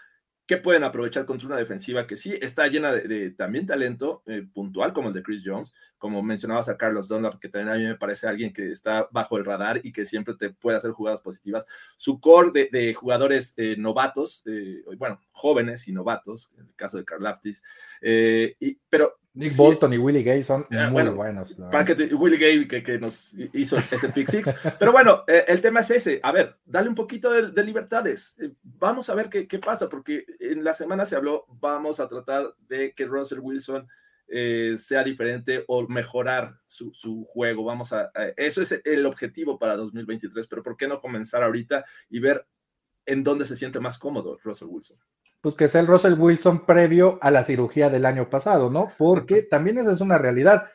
[0.49, 4.95] que pueden aprovechar contra una defensiva que sí está llena de, también talento eh, puntual,
[4.95, 7.97] como el de Chris Jones, como mencionabas a Carlos Dunlap, que también a mí me
[7.97, 11.67] parece alguien que está bajo el radar y que siempre te puede hacer jugadas positivas.
[11.99, 17.05] Su core de, jugadores eh, novatos, eh, bueno, jóvenes y novatos, en el caso de
[17.05, 17.63] Carl Laftis,
[18.01, 21.55] y, pero Nick Bolton y Willie Gay son ah, muy buenos.
[21.71, 24.53] Para que Willie Gay que, nos hizo ese pick six.
[24.79, 26.19] Pero bueno, eh, el tema es ese.
[26.23, 28.35] A ver, dale un poquito de, libertades.
[28.41, 32.09] Eh, vamos a ver qué, qué, pasa, porque en la semana se habló, vamos a
[32.09, 33.87] tratar de que Russell Wilson
[34.31, 37.65] eh, sea diferente o mejorar su, su juego.
[37.65, 42.21] Vamos a, eso es el objetivo para 2023, pero ¿por qué no comenzar ahorita y
[42.21, 42.47] ver
[43.07, 44.99] en dónde se siente más cómodo Russell Wilson?
[45.41, 48.93] Pues que es el Russell Wilson previo a la cirugía del año pasado, ¿no?
[48.99, 50.69] Porque también esa es una realidad.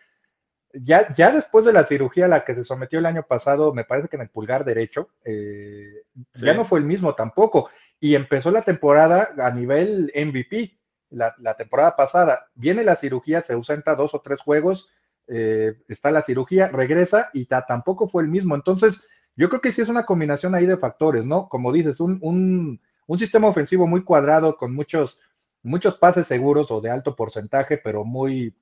[0.74, 3.84] Ya, ya después de la cirugía a la que se sometió el año pasado, me
[3.84, 7.70] parece que en el pulgar derecho, eh, ya no fue el mismo tampoco.
[8.00, 10.78] Y empezó la temporada a nivel MVP,
[11.10, 12.48] la, temporada pasada.
[12.56, 14.90] Viene la cirugía, se ausenta dos o tres juegos,
[15.28, 18.56] eh, está la cirugía, regresa y tampoco fue el mismo.
[18.56, 21.50] Entonces, yo creo que sí es una combinación ahí de factores, ¿no?
[21.50, 25.20] Como dices, un, un un sistema ofensivo muy cuadrado con muchos,
[25.62, 28.56] muchos pases seguros o de alto porcentaje, pero muy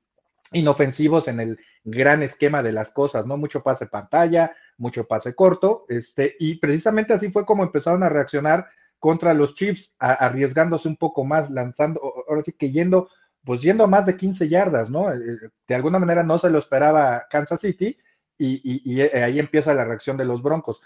[0.52, 3.38] inofensivos en el gran esquema de las cosas, ¿no?
[3.38, 8.68] Mucho pase pantalla, mucho pase corto, este, y precisamente así fue como empezaron a reaccionar
[9.00, 13.10] contra los Chiefs, arriesgándose un poco más, lanzando, ahora sí que yendo,
[13.44, 15.12] pues yendo a más de 15 yardas, ¿no?
[15.12, 17.98] Eh, eh, de alguna manera no se lo esperaba Kansas City
[18.38, 18.62] y,
[18.94, 20.82] y ahí empieza la reacción de los Broncos.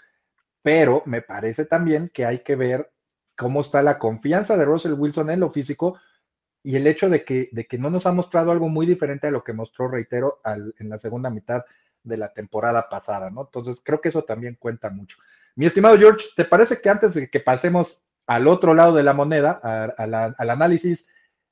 [0.62, 2.90] Pero me parece también que hay que ver
[3.36, 5.98] cómo está la confianza de Russell Wilson en lo físico
[6.62, 9.30] y el hecho de que, de que no nos ha mostrado algo muy diferente a
[9.30, 11.64] lo que mostró, reitero, en la segunda mitad
[12.02, 13.42] de la temporada pasada, ¿no?
[13.42, 15.18] Entonces, creo que eso también cuenta mucho.
[15.54, 19.12] Mi estimado George, ¿te parece que antes de que pasemos al otro lado de la
[19.12, 19.52] moneda,
[19.96, 21.06] al análisis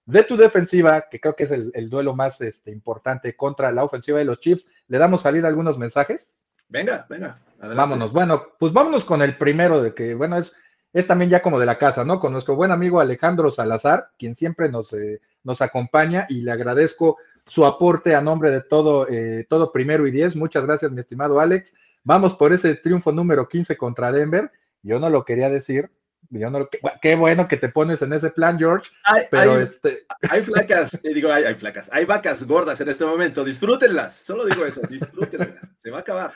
[0.06, 4.18] de tu defensiva, que creo que es el, duelo más este, importante contra la ofensiva
[4.18, 6.42] de los Chiefs, le damos salida a algunos mensajes?
[6.68, 8.12] Venga, venga, Vámonos.
[8.12, 10.54] Bueno, pues vámonos con el primero de que, bueno, es,
[10.94, 12.20] es también ya como de la casa, ¿no?
[12.20, 17.18] Con nuestro buen amigo Alejandro Salazar, quien siempre nos, eh, nos acompaña y le agradezco
[17.46, 20.36] su aporte a nombre de todo, eh, todo primero y diez.
[20.36, 21.74] Muchas gracias, mi estimado Alex.
[22.04, 24.52] Vamos por ese triunfo número 15 contra Denver.
[24.82, 25.90] Yo no lo quería decir,
[26.30, 26.68] yo no,
[27.02, 28.92] qué bueno que te pones en ese plan, George.
[29.04, 30.06] Hay, pero hay, este...
[30.30, 33.42] hay flacas, digo, hay, hay, flacas, hay vacas gordas en este momento.
[33.42, 35.72] Disfrútenlas, solo digo eso, disfrútenlas.
[35.76, 36.32] Se va a acabar.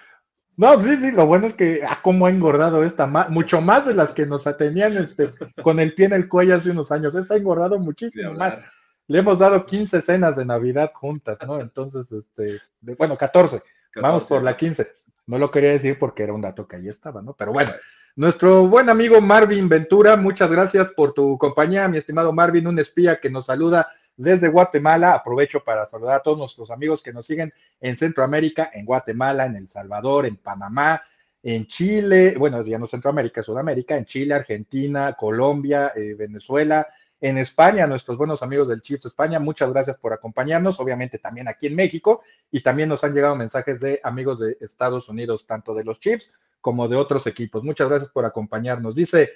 [0.59, 3.95] No, sí, sí, lo bueno es que ah, cómo ha engordado esta, mucho más de
[3.95, 5.31] las que nos tenían este,
[5.63, 7.15] con el pie en el cuello hace unos años.
[7.15, 8.59] Está engordado muchísimo más.
[9.07, 11.61] Le hemos dado 15 cenas de Navidad juntas, ¿no?
[11.61, 13.59] Entonces, este, de, bueno, 14.
[13.61, 14.01] 14.
[14.03, 14.91] Vamos por la 15.
[15.29, 17.35] No lo quería decir porque era un dato que ahí estaba, ¿no?
[17.35, 17.71] Pero bueno,
[18.17, 23.21] nuestro buen amigo Marvin Ventura, muchas gracias por tu compañía, mi estimado Marvin, un espía
[23.21, 25.15] que nos saluda desde Guatemala.
[25.15, 29.57] Aprovecho para saludar a todos nuestros amigos que nos siguen en Centroamérica, en Guatemala, en
[29.57, 31.01] El Salvador, en Panamá,
[31.43, 36.87] en Chile, bueno, ya no Centroamérica, Sudamérica, en Chile, Argentina, Colombia, eh, Venezuela,
[37.21, 41.67] en España, nuestros buenos amigos del Chiefs España, muchas gracias por acompañarnos, obviamente también aquí
[41.67, 45.85] en México, y también nos han llegado mensajes de amigos de Estados Unidos, tanto de
[45.85, 47.65] los Chiefs como de otros equipos.
[47.65, 48.95] Muchas gracias por acompañarnos.
[48.95, 49.31] Dice,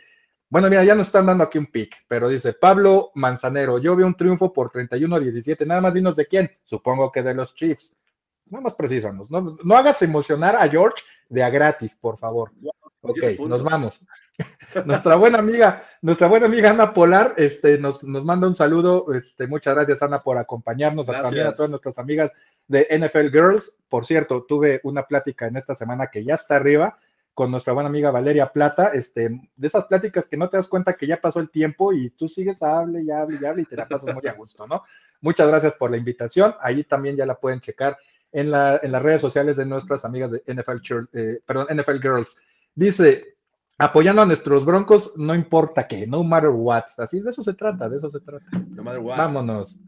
[0.53, 4.07] bueno, mira, ya nos están dando aquí un pick, pero dice Pablo Manzanero, yo veo
[4.07, 7.55] un triunfo por 31 a 17, nada más dinos de quién, supongo que de los
[7.55, 7.97] Chiefs.
[8.51, 12.53] No más precisanos, no, no hagas emocionar a George de a gratis, por favor.
[13.01, 14.05] Ok, nos vamos.
[14.85, 19.07] nuestra buena amiga, nuestra buena amiga Ana Polar, este, nos, nos manda un saludo.
[19.15, 22.31] Este, muchas gracias, Ana, por acompañarnos, a, también a todas nuestras amigas
[22.69, 23.75] de NFL Girls.
[23.89, 26.99] Por cierto, tuve una plática en esta semana que ya está arriba
[27.35, 30.95] con nuestra buena amiga Valeria Plata, este, de esas pláticas que no te das cuenta
[30.95, 33.77] que ya pasó el tiempo y tú sigues, hable y hable y hable y te
[33.77, 34.83] la pasas muy a gusto, ¿no?
[35.21, 36.55] Muchas gracias por la invitación.
[36.61, 37.97] Ahí también ya la pueden checar
[38.33, 40.79] en, la, en las redes sociales de nuestras amigas de NFL,
[41.13, 42.37] eh, perdón, NFL Girls.
[42.75, 43.37] Dice,
[43.79, 46.85] apoyando a nuestros broncos, no importa qué, no matter what.
[46.99, 48.45] Así de eso se trata, de eso se trata.
[48.69, 49.17] No matter what.
[49.17, 49.83] Vámonos.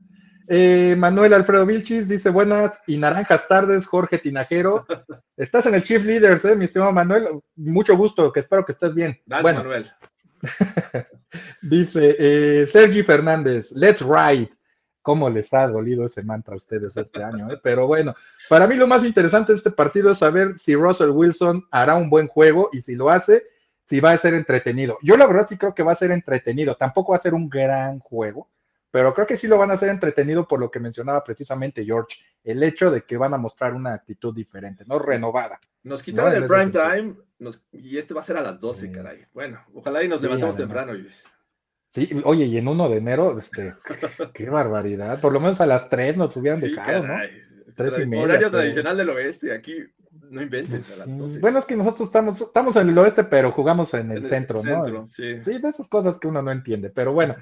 [0.48, 4.86] Eh, Manuel Alfredo Vilchis dice buenas y naranjas tardes, Jorge Tinajero.
[5.36, 7.28] Estás en el Chief Leaders, eh, mi estimado Manuel.
[7.56, 9.18] Mucho gusto, que espero que estés bien.
[9.26, 9.58] Gracias, bueno.
[9.60, 9.90] Manuel.
[11.62, 14.50] dice eh, Sergi Fernández, let's ride.
[15.00, 17.50] ¿Cómo les ha dolido ese mantra a ustedes este año?
[17.52, 17.60] Eh?
[17.62, 18.14] Pero bueno,
[18.48, 22.08] para mí lo más interesante de este partido es saber si Russell Wilson hará un
[22.08, 23.42] buen juego y si lo hace,
[23.86, 24.96] si va a ser entretenido.
[25.02, 26.74] Yo la verdad sí creo que va a ser entretenido.
[26.74, 28.48] Tampoco va a ser un gran juego,
[28.94, 32.24] pero creo que sí lo van a hacer entretenido por lo que mencionaba precisamente George,
[32.44, 35.00] el hecho de que van a mostrar una actitud diferente, ¿no?
[35.00, 35.58] Renovada.
[35.82, 36.38] Nos quitaron ¿no?
[36.38, 38.92] el prime time nos, y este va a ser a las 12, sí.
[38.92, 39.26] caray.
[39.34, 41.24] Bueno, ojalá y nos sí, levantamos temprano, Luis.
[41.88, 43.74] Sí, oye, y en 1 de enero, este,
[44.32, 45.20] qué barbaridad.
[45.20, 47.32] Por lo menos a las 3 nos hubieran sí, dejado, caray.
[47.32, 47.74] ¿no?
[47.74, 49.74] Tres y media, Horario tradicional del oeste, aquí
[50.30, 51.40] no inventes a las 12.
[51.40, 54.30] Bueno, es que nosotros estamos, estamos en el oeste, pero jugamos en el, en el
[54.30, 55.06] centro, centro, ¿no?
[55.08, 55.40] Sí.
[55.44, 57.34] sí, de esas cosas que uno no entiende, pero bueno.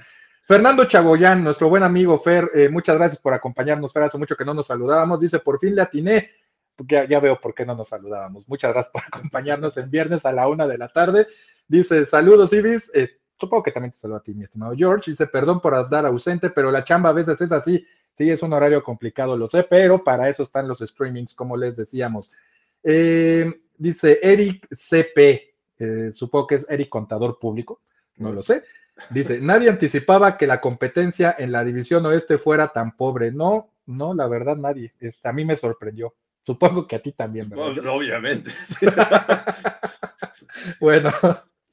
[0.45, 4.45] Fernando Chagoyán, nuestro buen amigo Fer, eh, muchas gracias por acompañarnos, Fer, hace mucho que
[4.45, 6.31] no nos saludábamos, dice, por fin le atiné,
[6.89, 10.33] ya, ya veo por qué no nos saludábamos, muchas gracias por acompañarnos en viernes a
[10.33, 11.29] la una de la tarde,
[11.69, 15.29] dice, saludos Ibis, eh, supongo que también te saludo a ti, mi estimado George, dice,
[15.29, 17.87] perdón por andar ausente, pero la chamba a veces es así,
[18.19, 21.77] sí, es un horario complicado, lo sé, pero para eso están los streamings, como les
[21.77, 22.33] decíamos.
[22.83, 27.81] Eh, dice Eric CP, eh, supongo que es Eric Contador Público,
[28.17, 28.65] no lo sé.
[29.11, 33.33] Dice, nadie anticipaba que la competencia en la división oeste fuera tan pobre.
[33.33, 34.95] No, no, la verdad nadie.
[35.01, 36.15] Este, a mí me sorprendió.
[36.45, 37.87] Supongo que a ti también, ¿verdad?
[37.87, 38.51] Obviamente.
[38.51, 38.87] Sí.
[40.81, 41.13] bueno,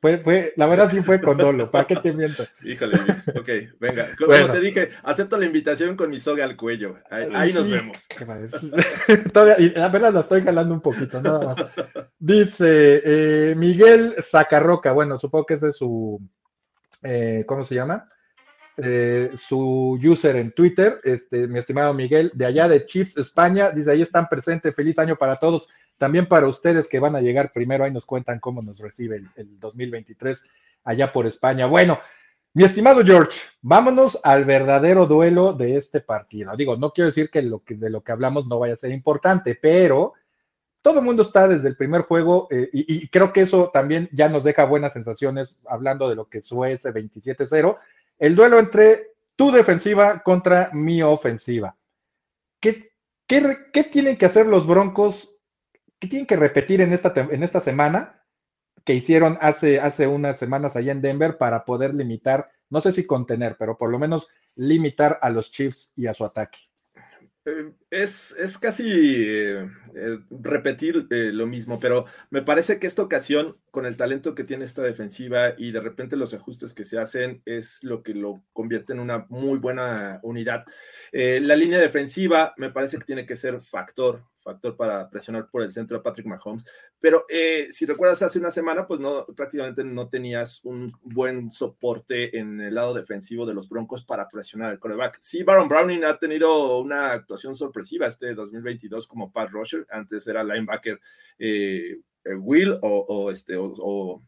[0.01, 2.45] fue, fue, la verdad sí fue con dolo, ¿para qué te miento?
[2.63, 2.97] Híjole,
[3.35, 4.15] ok, venga.
[4.15, 4.53] Como bueno.
[4.53, 6.97] te dije, acepto la invitación con mi soga al cuello.
[7.09, 8.07] Ahí, ahí nos vemos.
[9.33, 11.65] Todavía, apenas la estoy jalando un poquito, nada más.
[12.17, 16.21] Dice eh, Miguel Zacarroca, bueno, supongo que ese es su,
[17.03, 18.09] eh, ¿cómo se llama?
[18.77, 23.91] Eh, su user en Twitter, este, mi estimado Miguel, de allá de Chiefs España, dice
[23.91, 27.83] ahí están presentes, feliz año para todos, también para ustedes que van a llegar primero,
[27.83, 30.43] ahí nos cuentan cómo nos recibe el, el 2023
[30.85, 31.65] allá por España.
[31.65, 31.99] Bueno,
[32.53, 36.55] mi estimado George, vámonos al verdadero duelo de este partido.
[36.55, 40.13] Digo, no quiero decir que de lo que hablamos no vaya a ser importante, pero
[40.81, 44.29] todo el mundo está desde el primer juego eh, y, creo que eso también ya
[44.29, 47.77] nos deja buenas sensaciones hablando de lo que fue ese 27-0.
[48.17, 51.75] El duelo entre tu defensiva contra mi ofensiva.
[52.59, 52.91] ¿Qué,
[53.27, 55.41] qué, qué tienen que hacer los Broncos?
[55.99, 58.23] ¿Qué tienen que repetir en esta, en esta semana
[58.85, 63.05] que hicieron hace, hace unas semanas allá en Denver para poder limitar, no sé si
[63.05, 66.68] contener, pero por lo menos limitar a los Chiefs y a su ataque?
[67.45, 73.57] Eh, es, es, casi eh, eh, repetir lo mismo, pero me parece que esta ocasión,
[73.71, 77.41] con el talento que tiene esta defensiva y de repente los ajustes que se hacen,
[77.45, 80.65] es lo que lo convierte en una muy buena unidad.
[81.11, 85.71] la línea defensiva me parece que tiene que ser factor, factor para presionar por el
[85.71, 86.65] centro de Patrick Mahomes.
[86.99, 92.37] Pero eh, si recuerdas, hace una semana, pues no, prácticamente no tenías un buen soporte
[92.37, 95.17] en el lado defensivo de los Broncos para presionar al coreback.
[95.19, 99.85] Sí, Baron Browning ha tenido una actuación sorpresiva este 2022 como pass rusher.
[99.89, 100.99] Antes era linebacker
[101.37, 104.23] eh, eh, Will o, este, o,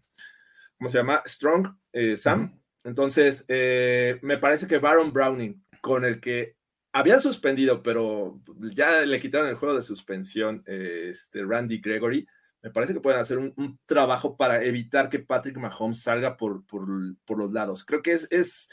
[0.77, 1.21] ¿cómo se llama?
[1.25, 1.67] Strong,
[2.15, 2.59] Sam.
[2.83, 6.55] Entonces, me parece que Baron Browning, con el que
[6.93, 8.41] habían suspendido, pero
[8.73, 12.27] ya le quitaron el juego de suspensión eh, este Randy Gregory.
[12.61, 17.37] Me parece que pueden hacer un, trabajo para evitar que Patrick Mahomes salga por, por,
[17.37, 17.83] los lados.
[17.83, 18.69] Creo que es, es,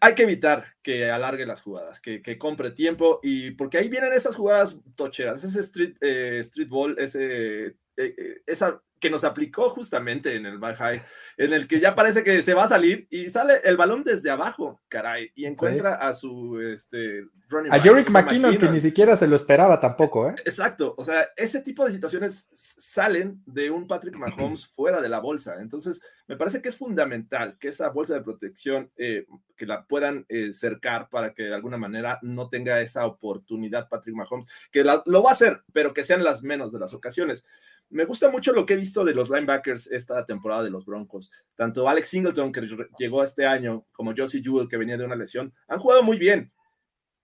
[0.00, 4.14] hay que evitar que alargue las jugadas, que, que, compre tiempo y porque ahí vienen
[4.14, 10.36] esas jugadas tocheras, ese street, eh, street ball, ese, eh, esa que nos aplicó justamente
[10.36, 11.02] en el High,
[11.38, 14.30] en el que ya parece que se va a salir y sale el balón desde
[14.30, 19.26] abajo, caray, y encuentra a su este, running A Jerick McKinnon, que ni siquiera se
[19.26, 20.34] lo esperaba tampoco, ¿eh?
[20.44, 25.18] Exacto, o sea, ese tipo de situaciones salen de un Patrick Mahomes fuera de la
[25.18, 29.26] bolsa, entonces me parece que es fundamental que esa bolsa de protección, eh,
[29.56, 34.14] que la puedan eh, cercar para que de alguna manera no tenga esa oportunidad Patrick
[34.14, 37.44] Mahomes, que lo va a hacer, pero que sean las menos de las ocasiones.
[37.90, 41.30] Me gusta mucho lo que he visto de los linebackers esta temporada de los Broncos.
[41.56, 42.68] Tanto Alex Singleton, que
[42.98, 46.52] llegó este año, como Josie Jewell, que venía de una lesión, han jugado muy bien.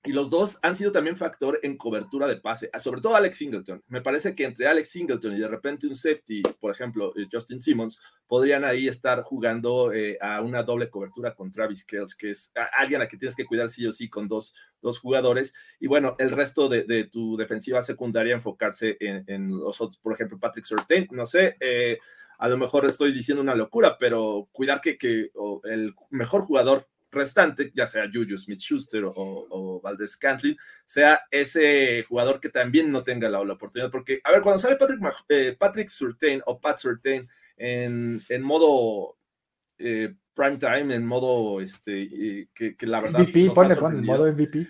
[0.06, 3.38] Y los dos han sido también factor en cobertura de pase, ah, sobre todo Alex
[3.38, 3.82] Singleton.
[3.88, 7.60] Me parece que entre Alex Singleton y de repente un safety, por ejemplo, eh, Justin
[7.60, 12.52] Simmons, podrían ahí estar jugando eh, a una doble cobertura con Travis Kells, que es
[12.78, 15.54] alguien a quien tienes que cuidar sí o sí con dos, dos jugadores.
[15.80, 20.64] Y bueno, el resto de, tu defensiva secundaria enfocarse en, los otros, por ejemplo, Patrick
[20.64, 21.56] Surtain, no sé.
[21.58, 21.98] Eh,
[22.38, 25.32] a lo mejor estoy diciendo una locura, pero cuidar que, que
[25.64, 32.04] el mejor jugador restante, ya sea Juju Smith Schuster o, o Valdez Cantlin, sea ese
[32.04, 33.90] jugador que también no tenga la, oportunidad.
[33.90, 39.16] Porque, a ver, cuando sale Patrick, eh, Patrick Surtain o Pat Surtain en, en modo
[39.78, 43.20] eh, prime time, en modo este, que, la verdad.
[43.20, 44.66] MVP, ponle, modo MVP.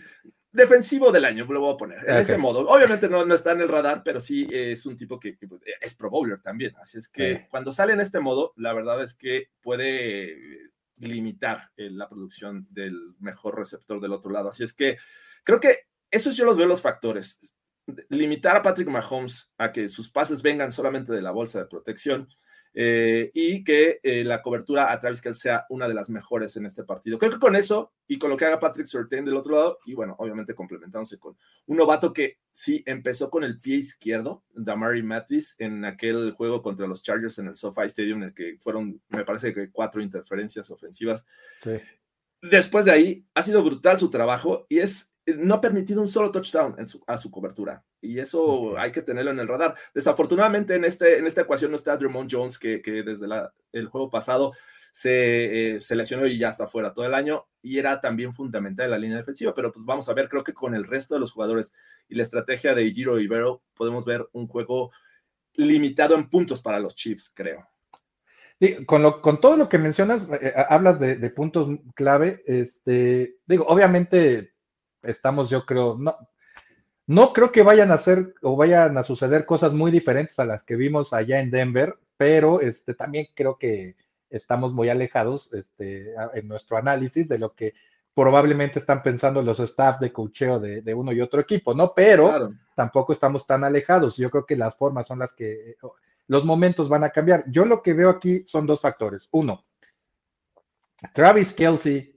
[0.53, 2.67] Defensivo del año, lo voy a poner, en ese modo.
[2.67, 5.37] Obviamente no, no, está en el radar, pero sí es un tipo que,
[5.83, 6.75] es pro bowler también.
[6.81, 11.91] Así es que cuando sale en este modo, la verdad es que puede limitar eh,
[11.91, 14.49] la producción del mejor receptor del otro lado.
[14.49, 14.97] Así es que
[15.45, 17.57] creo que esos yo los veo los factores.
[18.09, 22.29] Limitar a Patrick Mahomes a que sus pases vengan solamente de la bolsa de protección
[22.79, 26.67] eh, y que eh, la cobertura a Travis Kelce sea una de las mejores en
[26.67, 27.19] este partido.
[27.19, 29.95] Creo que con eso y con lo que haga Patrick Surtain del otro lado, y
[29.95, 35.57] bueno, obviamente complementándose con un novato que sí empezó con el pie izquierdo, Damari Mathis,
[35.59, 39.25] en aquel juego contra los Chargers en el SoFi Stadium, en el que fueron, me
[39.25, 41.25] parece que cuatro interferencias ofensivas.
[42.43, 46.31] Después de ahí, ha sido brutal su trabajo y es no ha permitido un solo
[46.31, 47.85] touchdown a su cobertura.
[48.01, 49.75] Y eso hay que tenerlo en el radar.
[49.93, 53.27] Desafortunadamente en, este, en esta ecuación no está Drummond Jones, que, desde
[53.73, 54.53] el juego pasado
[54.93, 57.47] se, eh, lesionó y ya está fuera todo el año.
[57.61, 59.53] Y era también fundamental en la línea defensiva.
[59.55, 61.73] Pero pues vamos a ver, creo que con el resto de los jugadores
[62.09, 64.93] y la estrategia de Giro Ibero podemos ver un juego
[65.55, 67.67] limitado en puntos para los Chiefs, creo.
[68.87, 72.43] con, con todo lo que mencionas, eh, hablas de, de, puntos clave.
[72.47, 74.56] Este, digo, obviamente
[75.07, 76.17] estamos, yo creo, no,
[77.07, 80.63] no creo que vayan a hacer o vayan a suceder cosas muy diferentes a las
[80.63, 83.97] que vimos allá en Denver, pero este, también creo que
[84.31, 87.75] estamos muy alejados este, en nuestro análisis de lo que
[88.15, 91.93] probablemente están pensando los staff de cocheo de, uno y otro equipo, ¿no?
[91.95, 94.17] Pero tampoco estamos tan alejados.
[94.17, 95.77] Yo creo que las formas son las que
[96.27, 97.45] los momentos van a cambiar.
[97.49, 99.29] Yo lo que veo aquí son dos factores.
[99.33, 99.67] Uno,
[101.13, 102.16] Travis Kelsey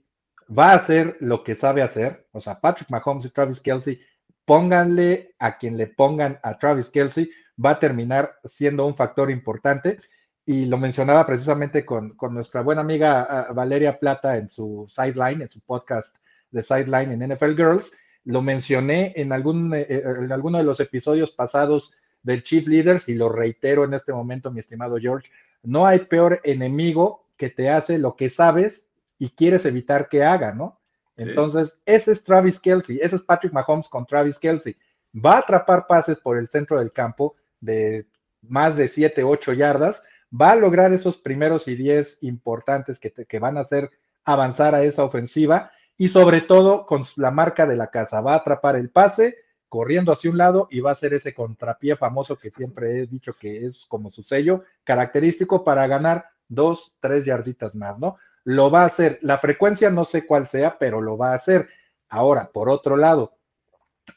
[0.56, 2.26] va a hacer lo que sabe hacer.
[2.32, 4.00] O sea, Patrick Mahomes y Travis Kelsey,
[4.44, 7.30] pónganle a quien le pongan a Travis Kelsey,
[7.62, 9.98] va a terminar siendo un factor importante.
[10.44, 15.48] Y lo mencionaba precisamente con, nuestra buena amiga ah, Valeria Plata en su sideline, en
[15.48, 16.16] su podcast
[16.50, 17.92] de sideline en NFL Girls.
[18.24, 23.08] Lo mencioné en, algún, eh, eh, en alguno de los episodios pasados del Chief Leaders
[23.08, 25.30] y lo reitero en este momento, mi estimado George.
[25.62, 28.89] No hay peor enemigo que te hace lo que sabes
[29.20, 30.80] y quieres evitar que haga, ¿no?
[31.16, 34.74] Entonces, ese es Travis Kelsey, ese es Patrick Mahomes con Travis Kelsey.
[35.14, 38.06] Va a atrapar pases por el centro del campo de
[38.40, 40.02] más de 7, 8 yardas,
[40.32, 43.90] va a lograr esos primeros y 10 importantes que, que van a hacer
[44.24, 48.36] avanzar a esa ofensiva y sobre todo con la marca de la casa, va a
[48.36, 49.36] atrapar el pase
[49.68, 53.34] corriendo hacia un lado y va a ser ese contrapié famoso que siempre he dicho
[53.38, 58.16] que es como su sello característico para ganar dos, tres yarditas más, ¿no?
[58.44, 59.18] Lo va a hacer.
[59.22, 61.68] La frecuencia no sé cuál sea, pero lo va a hacer.
[62.08, 63.36] Ahora, por otro lado,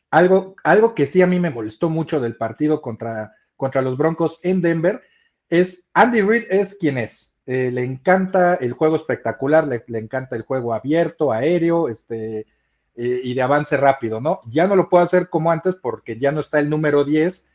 [0.09, 4.39] algo, algo que sí a mí me molestó mucho del partido contra, contra los Broncos
[4.43, 5.01] en Denver
[5.49, 7.35] es Andy Reid es quien es.
[7.45, 12.47] Eh, le encanta el juego espectacular, le, encanta el juego abierto, aéreo, este,
[12.95, 14.39] eh, y de avance rápido, ¿no?
[14.49, 17.49] Ya no lo puedo hacer como antes porque ya no está el número 10,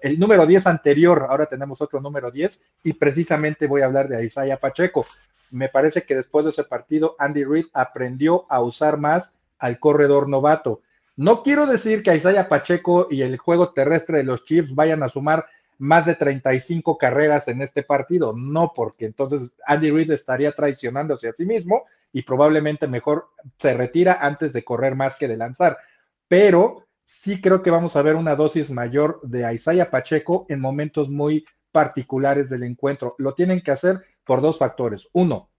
[0.00, 4.24] el número 10 anterior, ahora tenemos otro número 10, y precisamente voy a hablar de
[4.24, 5.06] Isaiah Pacheco.
[5.54, 10.28] Me parece que después de ese partido, Andy Reid aprendió a usar más al corredor
[10.28, 10.80] novato.
[11.14, 15.08] No quiero decir que Isaiah Pacheco y el juego terrestre de los Chiefs vayan a
[15.08, 15.46] sumar
[15.78, 18.34] más de 35 carreras en este partido.
[18.36, 23.28] No, porque entonces Andy Reid estaría traicionándose a sí mismo y probablemente mejor
[23.58, 25.78] se retira antes de correr más que de lanzar.
[26.26, 31.08] Pero sí creo que vamos a ver una dosis mayor de Isaiah Pacheco en momentos
[31.08, 33.14] muy particulares del encuentro.
[33.18, 35.08] Lo tienen que hacer por dos factores.
[35.12, 35.50] Uno,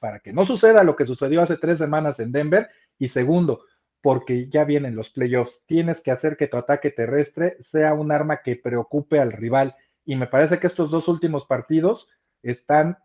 [0.00, 2.68] para que no suceda lo que sucedió hace tres semanas en Denver.
[2.98, 3.64] Y segundo,
[4.00, 5.64] porque ya vienen los playoffs.
[5.66, 9.74] Tienes que hacer que tu ataque terrestre sea un arma que preocupe al rival.
[10.04, 12.08] Y me parece que estos dos últimos partidos
[12.42, 12.98] están,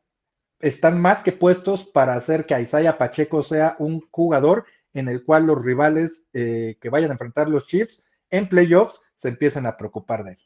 [0.60, 5.46] están más que puestos para hacer que Isaiah Pacheco sea un jugador en el cual
[5.48, 10.24] los rivales eh, que vayan a enfrentar los Chiefs en playoffs se empiecen a preocupar
[10.24, 10.40] de él.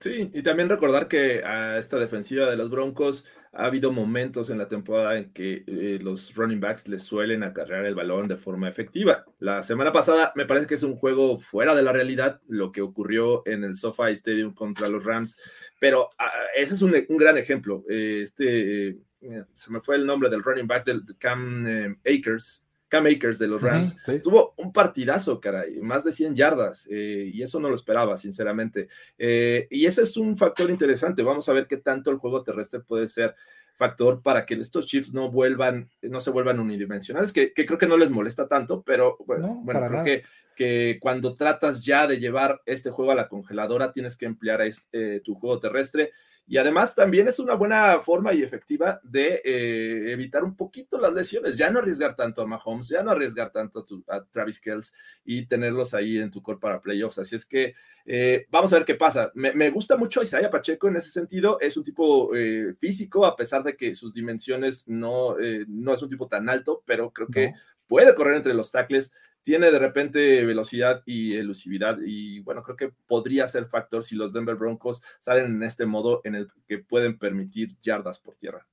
[0.00, 3.24] Sí, y también recordar que a esta defensiva de los Broncos
[3.54, 7.84] ha habido momentos en la temporada en que eh, los running backs les suelen acarrear
[7.84, 9.26] el balón de forma efectiva.
[9.38, 12.80] La semana pasada me parece que es un juego fuera de la realidad lo que
[12.80, 15.36] ocurrió en el SoFi Stadium contra los Rams,
[15.78, 17.84] pero ah, ese es un, gran ejemplo.
[17.90, 21.66] Eh, este, eh, se me fue el nombre del running back del Cam
[22.06, 22.61] Akers,
[22.92, 27.40] Cam Akers de los Rams, tuvo un partidazo, caray, más de 100 yardas, eh, y
[27.40, 28.88] eso no lo esperaba, sinceramente.
[29.16, 31.22] Eh, y ese es un factor interesante.
[31.22, 33.34] Vamos a ver qué tanto el juego terrestre puede ser
[33.78, 37.96] factor para que estos Chiefs no vuelvan, no se vuelvan unidimensionales, que, creo que no
[37.96, 40.22] les molesta tanto, pero bueno, creo que,
[40.54, 45.20] que, cuando tratas ya de llevar este juego a la congeladora, tienes que emplear este,
[45.20, 46.12] tu juego terrestre
[46.46, 51.12] y además también es una buena forma y efectiva de eh, evitar un poquito las
[51.12, 54.92] lesiones, ya no arriesgar tanto a Mahomes, ya no arriesgar tanto a, Travis Kells
[55.24, 57.18] y tenerlos ahí en tu core para playoffs.
[57.18, 57.74] Así es que
[58.04, 59.30] eh, vamos a ver qué pasa.
[59.34, 63.62] Me, gusta mucho Isaiah Pacheco en ese sentido, es un tipo eh, físico, a pesar
[63.62, 65.36] de que sus dimensiones no,
[65.68, 67.54] no es un tipo tan alto, pero creo que
[67.86, 69.12] puede correr entre los tackles,
[69.42, 74.32] tiene de repente velocidad y elusividad y bueno, creo que podría ser factor si los
[74.32, 78.66] Denver Broncos salen en este modo en el que pueden permitir yardas por tierra.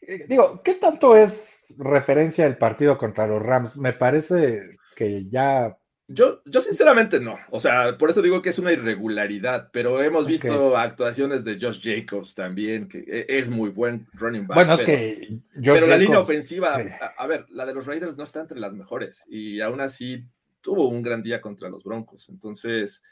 [0.00, 3.76] Eh, digo, ¿qué tanto es referencia al partido contra los Rams?
[3.76, 5.76] Me parece que ya
[6.06, 10.26] yo, yo sinceramente no, o sea, por eso digo que es una irregularidad, pero hemos
[10.26, 14.54] visto actuaciones de Josh Jacobs también, que e, es muy buen running back.
[14.54, 16.78] Bueno, es que Pero la línea ofensiva,
[17.16, 20.26] a, ver, la de los Raiders no está entre las mejores y aún así
[20.60, 23.02] tuvo un gran día contra los Broncos, entonces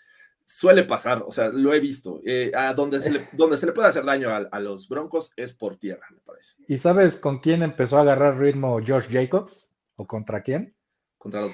[0.44, 3.72] suele pasar, o sea, lo he visto, eh, a donde se, le, donde se le
[3.72, 6.56] puede hacer daño a, a, los Broncos es por tierra, me parece.
[6.68, 9.74] ¿Y sabes con quién empezó a agarrar ritmo Josh Jacobs?
[9.96, 10.74] ¿O contra quién?
[11.16, 11.52] Contra los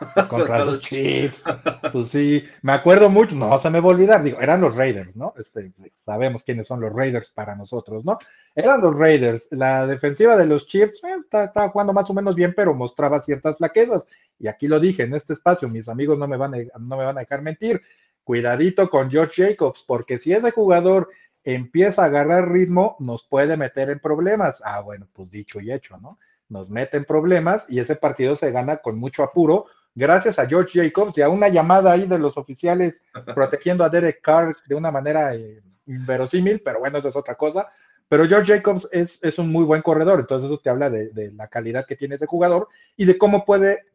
[0.28, 1.42] contra los Chiefs.
[1.92, 5.14] Pues sí, me acuerdo mucho, no se me va a olvidar, digo, eran los Raiders,
[5.14, 5.32] ¿no?
[5.38, 5.70] Este,
[6.04, 8.18] sabemos quiénes son los Raiders para nosotros, ¿no?
[8.54, 9.52] Eran los Raiders.
[9.52, 13.58] La defensiva de los Chiefs eh, estaba jugando más o menos bien, pero mostraba ciertas
[13.58, 14.08] flaquezas.
[14.38, 17.04] Y aquí lo dije en este espacio, mis amigos no me van a, no me
[17.04, 17.80] van a dejar mentir.
[18.24, 21.10] Cuidadito con George Jacobs, porque si ese jugador
[21.44, 24.62] empieza a agarrar ritmo, nos puede meter en problemas.
[24.64, 26.18] Ah, bueno, pues dicho y hecho, ¿no?
[26.48, 30.82] Nos mete en problemas y ese partido se gana con mucho apuro gracias a George
[30.82, 33.02] Jacobs y a una llamada ahí de los oficiales
[33.34, 37.70] protegiendo a Derek Carr de una manera eh, inverosímil, pero bueno, eso es otra cosa.
[38.08, 41.32] Pero George Jacobs es, es un muy buen corredor, entonces eso te habla de, de,
[41.32, 43.86] la calidad que tiene ese jugador y de cómo puede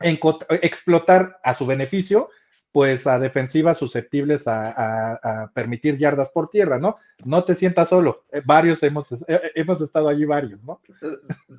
[0.00, 2.30] explotar a su beneficio
[2.72, 6.96] pues a defensivas susceptibles a, permitir yardas por tierra, ¿no?
[7.24, 10.80] No te sientas solo, eh, varios hemos, eh, hemos estado allí varios, ¿no?
[11.02, 11.06] Eh,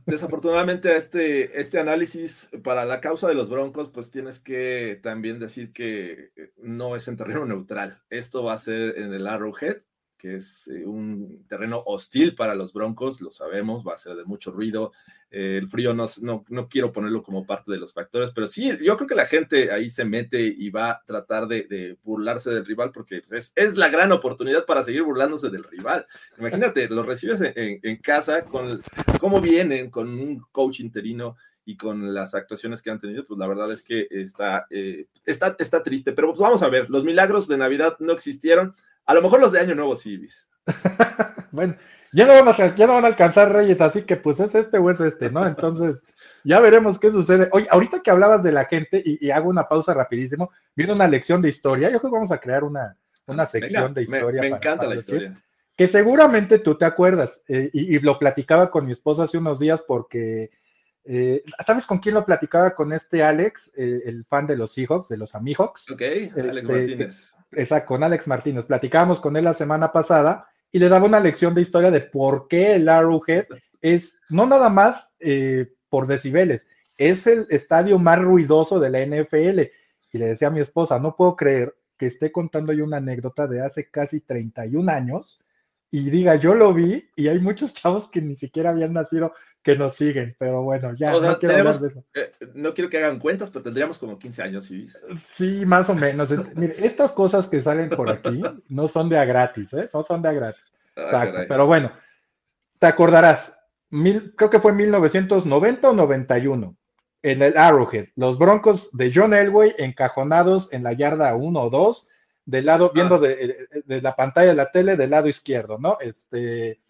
[0.05, 5.71] desafortunadamente este, este análisis para la causa de los Broncos, pues tienes que también decir
[5.71, 9.77] que no es en terreno neutral, esto va a ser en el Arrowhead,
[10.23, 14.51] que es un terreno hostil para los Broncos, lo sabemos, va a ser de mucho
[14.51, 14.93] ruido,
[15.29, 18.95] eh, el frío no, no, quiero ponerlo como parte de los factores, pero sí, yo
[18.95, 22.93] creo que la gente ahí se mete y va a tratar de, burlarse del rival
[22.93, 26.07] porque pues, es, la gran oportunidad para seguir burlándose del rival.
[26.37, 28.81] Imagínate, lo recibes en, casa con
[29.19, 33.47] cómo vienen con un coach interino y con las actuaciones que han tenido, pues la
[33.47, 36.13] verdad es que está, eh, está, está triste.
[36.13, 38.73] Pero pues vamos a ver, los milagros de Navidad no existieron.
[39.05, 40.27] A lo mejor los de Año Nuevo sí,
[41.51, 41.75] bueno,
[42.13, 44.77] ya no, van a, ya no van a alcanzar Reyes, así que pues es este
[44.77, 45.45] o es este, ¿no?
[45.45, 46.05] Entonces,
[46.43, 47.49] ya veremos qué sucede.
[47.51, 51.41] Oye, ahorita que hablabas de la gente, y, hago una pausa rapidísimo, viene una lección
[51.41, 52.95] de historia, yo creo que vamos a crear una,
[53.25, 54.41] una sección de historia.
[54.41, 55.41] Me, encanta la historia.
[55.75, 59.83] Que seguramente tú te acuerdas, eh, y, lo platicaba con mi esposa hace unos días
[59.87, 60.51] porque,
[61.03, 62.75] eh, ¿sabes con quién lo platicaba?
[62.75, 65.89] Con este Alex, eh, el fan de los Seahawks, de los Amihawks.
[65.89, 67.33] Ok, Alex este, Martínez.
[67.55, 68.65] Exacto, con Alex Martínez.
[68.65, 72.47] Platicábamos con él la semana pasada y le daba una lección de historia de por
[72.47, 73.45] qué el Arrowhead
[73.81, 75.07] es no nada más
[75.89, 79.59] por decibeles, es el estadio más ruidoso de la NFL.
[80.11, 83.47] Y le decía a mi esposa, no puedo creer que esté contando yo una anécdota
[83.47, 85.39] de hace casi 31 años
[85.91, 89.33] y diga, yo lo vi y hay muchos chavos que ni siquiera habían nacido
[89.63, 92.03] que nos siguen, pero bueno, ya no quiero hablar de eso.
[92.13, 94.87] Eh, no quiero que hagan cuentas, pero tendríamos como 15 años, ¿sí?
[95.37, 96.31] Sí, más o menos.
[96.55, 99.89] Mire, estas cosas que salen por aquí no son de a gratis, ¿eh?
[99.93, 100.63] No son de a gratis.
[100.97, 101.91] Ah, Exacto, pero bueno,
[102.77, 103.57] te acordarás,
[103.89, 106.75] mil, creo que fue 1990 o 91
[107.23, 108.09] en el Arrowhead.
[108.15, 112.07] Los Broncos de John Elway encajonados en la yarda 1 o 2,
[112.45, 115.97] del lado, viendo de, la pantalla de la tele del lado izquierdo, ¿no?
[116.01, 116.81] Este,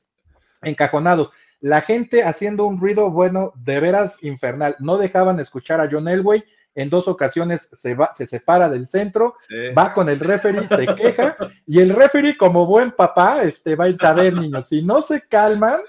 [0.63, 1.31] encajonados.
[1.63, 4.75] La gente haciendo un ruido, bueno, de veras infernal.
[4.79, 6.43] No dejaban escuchar a John Elway.
[6.75, 9.35] En dos ocasiones se, va, se separa del centro,
[9.77, 14.13] va con el referee, se queja, y el referee, como buen papá, este, va a
[14.13, 15.79] ver, niños, si no se calman,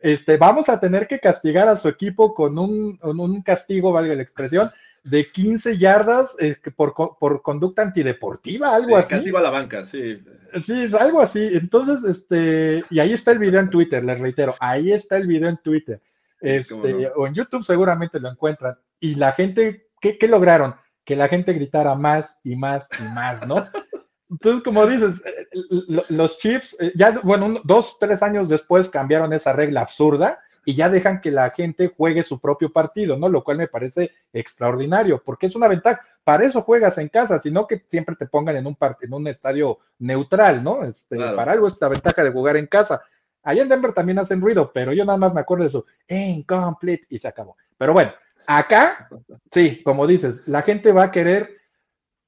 [0.00, 4.70] este, vamos a tener que castigar a su equipo con un, castigo, valga la expresión,
[5.04, 6.94] de 15 yardas eh, por,
[7.42, 9.10] conducta antideportiva, algo así.
[9.10, 10.22] Castigo a la banca, sí.
[10.66, 11.50] Sí, algo así.
[11.52, 15.48] Entonces, este, y ahí está el video en Twitter, les reitero, ahí está el video
[15.48, 16.00] en Twitter.
[16.40, 18.76] Este, o en YouTube seguramente lo encuentran.
[19.00, 20.74] Y la gente, ¿qué, ¿qué lograron?
[21.04, 23.66] Que la gente gritara más y más y más, ¿no?
[24.30, 29.52] Entonces, como dices, eh, los Chiefs, eh, ya, bueno, dos, tres años después cambiaron esa
[29.54, 33.28] regla absurda y ya dejan que la gente juegue su propio partido, ¿no?
[33.28, 36.02] Lo cual me parece extraordinario, porque es una ventaja.
[36.24, 39.78] Para eso juegas en casa, sino que siempre te pongan en un, en un estadio
[39.98, 40.84] neutral, ¿no?
[40.84, 43.02] Este, Para algo es la ventaja de jugar en casa.
[43.42, 47.06] Allá en Denver también hacen ruido, pero yo nada más me acuerdo de eso, incomplete,
[47.08, 47.56] y se acabó.
[47.78, 48.12] Pero bueno,
[48.46, 49.08] acá,
[49.50, 51.57] sí, como dices, la gente va a querer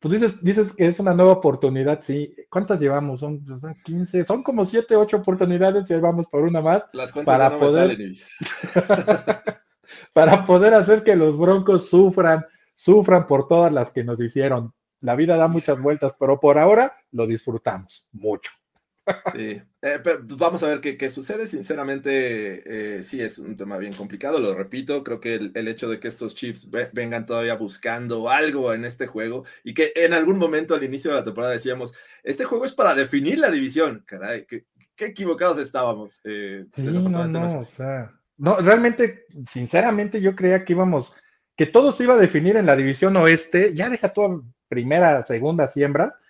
[0.00, 2.34] pues dices, dices que es una nueva oportunidad, sí.
[2.48, 3.20] ¿Cuántas llevamos?
[3.20, 3.44] Son,
[3.84, 6.88] 15, son como 7, 8 oportunidades y ahí vamos por una más.
[6.94, 7.98] Las para poder,
[10.14, 14.72] para poder hacer que los Broncos sufran, sufran por todas las que nos hicieron.
[15.00, 18.52] La vida da muchas vueltas, pero por ahora lo disfrutamos mucho.
[19.32, 21.46] Sí, eh, pues, vamos a ver qué, sucede.
[21.46, 25.02] Sinceramente, eh, sí es un tema bien complicado, lo repito.
[25.02, 29.44] Creo que el, hecho de que estos Chiefs vengan todavía buscando algo en este juego
[29.64, 32.94] y que en algún momento al inicio de la temporada decíamos, este juego es para
[32.94, 34.04] definir la división.
[34.06, 34.64] Caray, qué,
[34.98, 36.20] equivocados estábamos.
[36.24, 41.14] Eh, sí, no, no, o sea, no, realmente, sinceramente, yo creía que íbamos,
[41.56, 43.74] que todo se iba a definir en la división oeste.
[43.74, 46.20] Ya deja toda primera, segunda siembras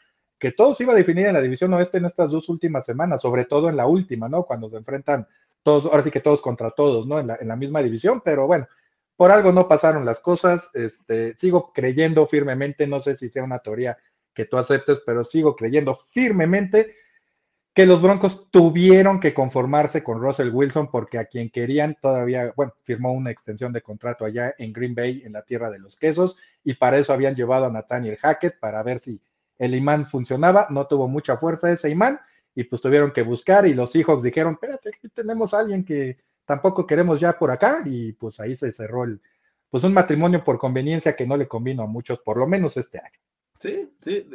[0.40, 3.20] que todo se iba a definir en la división oeste en estas dos últimas semanas,
[3.20, 4.42] sobre todo en la última, ¿no?
[4.42, 5.28] Cuando se enfrentan
[5.62, 7.20] todos, ahora sí que todos contra todos, ¿no?
[7.20, 8.66] En la, en la misma división, pero bueno,
[9.16, 10.74] por algo no pasaron las cosas.
[10.74, 13.98] Este, sigo creyendo firmemente, no sé si sea una teoría
[14.32, 16.96] que tú aceptes, pero sigo creyendo firmemente
[17.74, 22.72] que los Broncos tuvieron que conformarse con Russell Wilson porque a quien querían todavía, bueno,
[22.82, 26.38] firmó una extensión de contrato allá en Green Bay, en la tierra de los quesos,
[26.64, 29.20] y para eso habían llevado a Nathaniel Hackett para ver si
[29.60, 32.18] el imán funcionaba, no tuvo mucha fuerza ese imán
[32.54, 36.18] y pues tuvieron que buscar y los hijos dijeron, espérate, aquí tenemos a alguien que
[36.46, 39.20] tampoco queremos ya por acá y pues ahí se cerró el,
[39.68, 42.98] pues un matrimonio por conveniencia que no le convino a muchos, por lo menos este
[42.98, 43.18] año.
[43.58, 44.26] Sí, sí,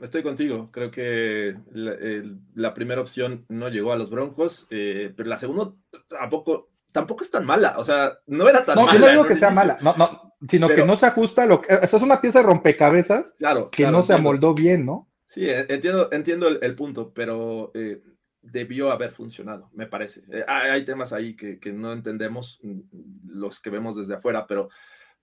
[0.00, 0.70] estoy contigo.
[0.72, 5.74] Creo que la, primera opción no llegó a los Broncos, eh, pero la segunda
[6.08, 7.74] tampoco, tampoco es tan mala.
[7.78, 8.92] O sea, no era tan mala.
[8.92, 9.78] No, yo no digo que sea mala.
[9.80, 11.74] No, no, sino que no se ajusta a lo que.
[11.74, 15.08] Esa es una pieza de rompecabezas claro, que no se amoldó bien, ¿no?
[15.26, 17.98] Sí, e, entiendo, entiendo el, punto, pero eh,
[18.42, 20.22] debió haber funcionado, me parece.
[20.30, 22.80] Eh, hay, temas ahí que, no entendemos mm,
[23.28, 24.68] los que vemos desde afuera, pero,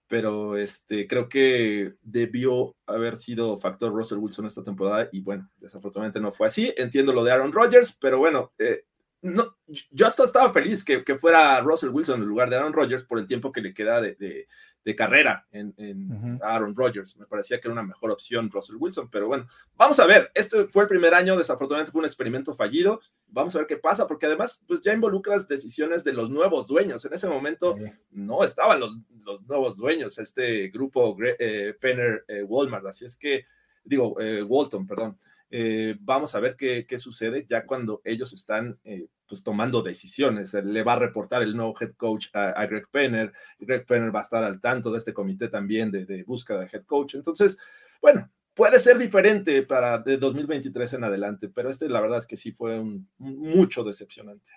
[0.08, 6.20] pero este, creo que debió haber sido factor Russell Wilson esta temporada y bueno, desafortunadamente
[6.20, 6.74] no fue así.
[6.78, 8.86] Entiendo lo de Aaron Rodgers, pero bueno, eh,
[9.22, 9.58] no,
[9.92, 13.20] yo hasta estaba feliz que, que, fuera Russell Wilson en lugar de Aaron Rodgers por
[13.20, 14.48] el tiempo que le queda de, de,
[14.84, 17.18] de carrera en, en Aaron Rodgers.
[17.18, 19.46] Me parecía que era una mejor opción Russell Wilson, pero bueno,
[19.76, 20.32] vamos a ver.
[20.34, 23.02] Este fue el primer año, desafortunadamente fue un experimento fallido.
[23.28, 27.04] Vamos a ver qué pasa, porque además, pues ya involucras decisiones de los nuevos dueños.
[27.06, 27.76] En ese momento
[28.12, 32.86] no estaban los, los, nuevos dueños, este grupo eh, Penner eh, Walmart.
[32.86, 33.46] Así es que,
[33.84, 35.18] digo, eh, Walton, perdón.
[35.52, 40.54] Eh, vamos a ver qué, sucede ya cuando ellos están eh, pues tomando decisiones.
[40.54, 43.32] Le va a reportar el nuevo head coach a, a, Greg Penner.
[43.60, 46.70] Greg Penner va a estar al tanto de este comité también de, de búsqueda de
[46.72, 47.16] head coach.
[47.16, 47.58] Entonces,
[48.02, 48.30] bueno,
[48.60, 52.52] puede ser diferente para de 2023 en adelante, pero este la verdad es que sí
[52.52, 52.84] fue
[53.18, 54.52] mucho decepcionante.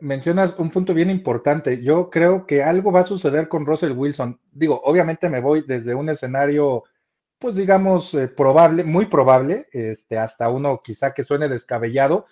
[0.00, 1.82] Mencionas un punto bien importante.
[1.82, 4.40] Yo creo que algo va a suceder con Russell Wilson.
[4.50, 6.84] Digo, obviamente me voy desde un escenario
[7.38, 12.26] pues digamos, eh, probable, muy probable, este, hasta uno quizá que suene descabellado,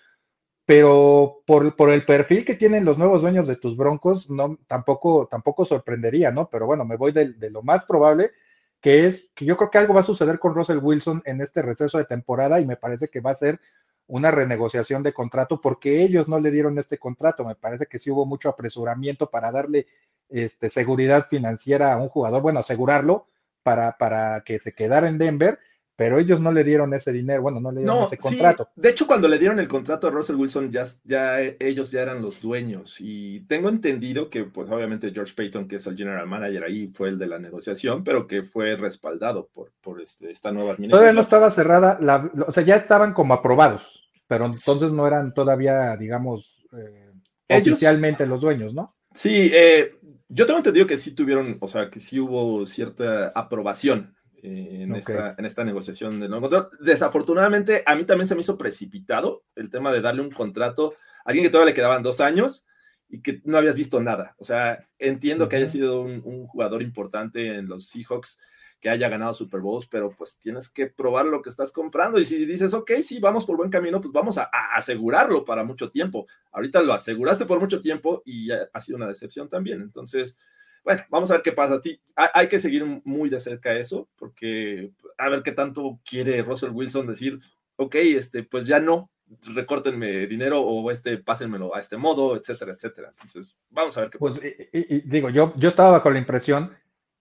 [0.67, 5.29] pero por, por, el perfil que tienen los nuevos dueños de tus broncos, no, tampoco,
[5.31, 6.49] tampoco sorprendería, ¿no?
[6.49, 8.33] Pero bueno, me voy de, de, lo más probable,
[8.81, 11.61] que es que yo creo que algo va a suceder con Russell Wilson en este
[11.63, 13.61] receso de temporada y me parece que va a ser
[14.07, 17.45] una renegociación de contrato porque ellos no le dieron este contrato.
[17.45, 19.87] Me parece que sí hubo mucho apresuramiento para darle
[20.29, 23.27] este, seguridad financiera a un jugador, bueno, asegurarlo
[23.65, 25.59] para, para que se quedara en Denver,
[25.97, 28.69] pero ellos no le dieron ese dinero, bueno, no le dieron no, ese contrato.
[28.75, 28.83] Sí.
[28.83, 32.21] De hecho, cuando le dieron el contrato a Russell Wilson, ya, ya ellos ya eran
[32.21, 32.97] los dueños.
[32.99, 37.11] Y tengo entendido que, pues obviamente George Payton, que es el general manager ahí, fue
[37.11, 41.01] el de la negociación, pero que fue respaldado por, por este, esta nueva administración.
[41.01, 45.33] Todavía no estaba cerrada, la, o sea, ya estaban como aprobados, pero entonces no eran
[45.33, 47.13] todavía, digamos, eh,
[47.47, 48.97] ellos, oficialmente los dueños, ¿no?
[49.15, 49.93] Sí, eh,
[50.35, 55.01] yo tengo entendido que sí tuvieron, o sea, que sí hubo cierta aprobación en, okay.
[55.01, 56.77] esta, en, esta, negociación de nuevo contrato.
[56.81, 61.31] Desafortunadamente, a mí también se me hizo precipitado el tema de darle un contrato a
[61.31, 62.67] alguien que todavía le quedaban dos años
[63.09, 64.35] y que no habías visto nada.
[64.39, 65.51] O sea, entiendo uh -huh.
[65.51, 68.41] que haya sido un, un, jugador importante en los Seahawks,
[68.85, 72.19] que haya ganado Super Bowls, pero pues tienes que probar lo que estás comprando.
[72.19, 75.65] Y si dices, ok, sí, vamos por buen camino, pues vamos a, a asegurarlo para
[75.65, 76.27] mucho tiempo.
[76.53, 79.81] Ahorita lo aseguraste por mucho tiempo y ha sido una decepción también.
[79.81, 80.37] Entonces,
[80.85, 81.81] bueno, vamos a ver qué pasa.
[82.15, 87.07] Hay que seguir muy de cerca eso, porque a ver qué tanto quiere Russell Wilson
[87.07, 87.41] decir,
[87.77, 89.11] ok, este, pues ya no,
[89.45, 93.09] recórtenme dinero o este, pásenmelo a este modo, etcétera, etcétera.
[93.09, 94.47] Entonces, vamos a ver qué pues, pasa.
[94.47, 96.71] Y, y, digo, yo, yo estaba bajo la impresión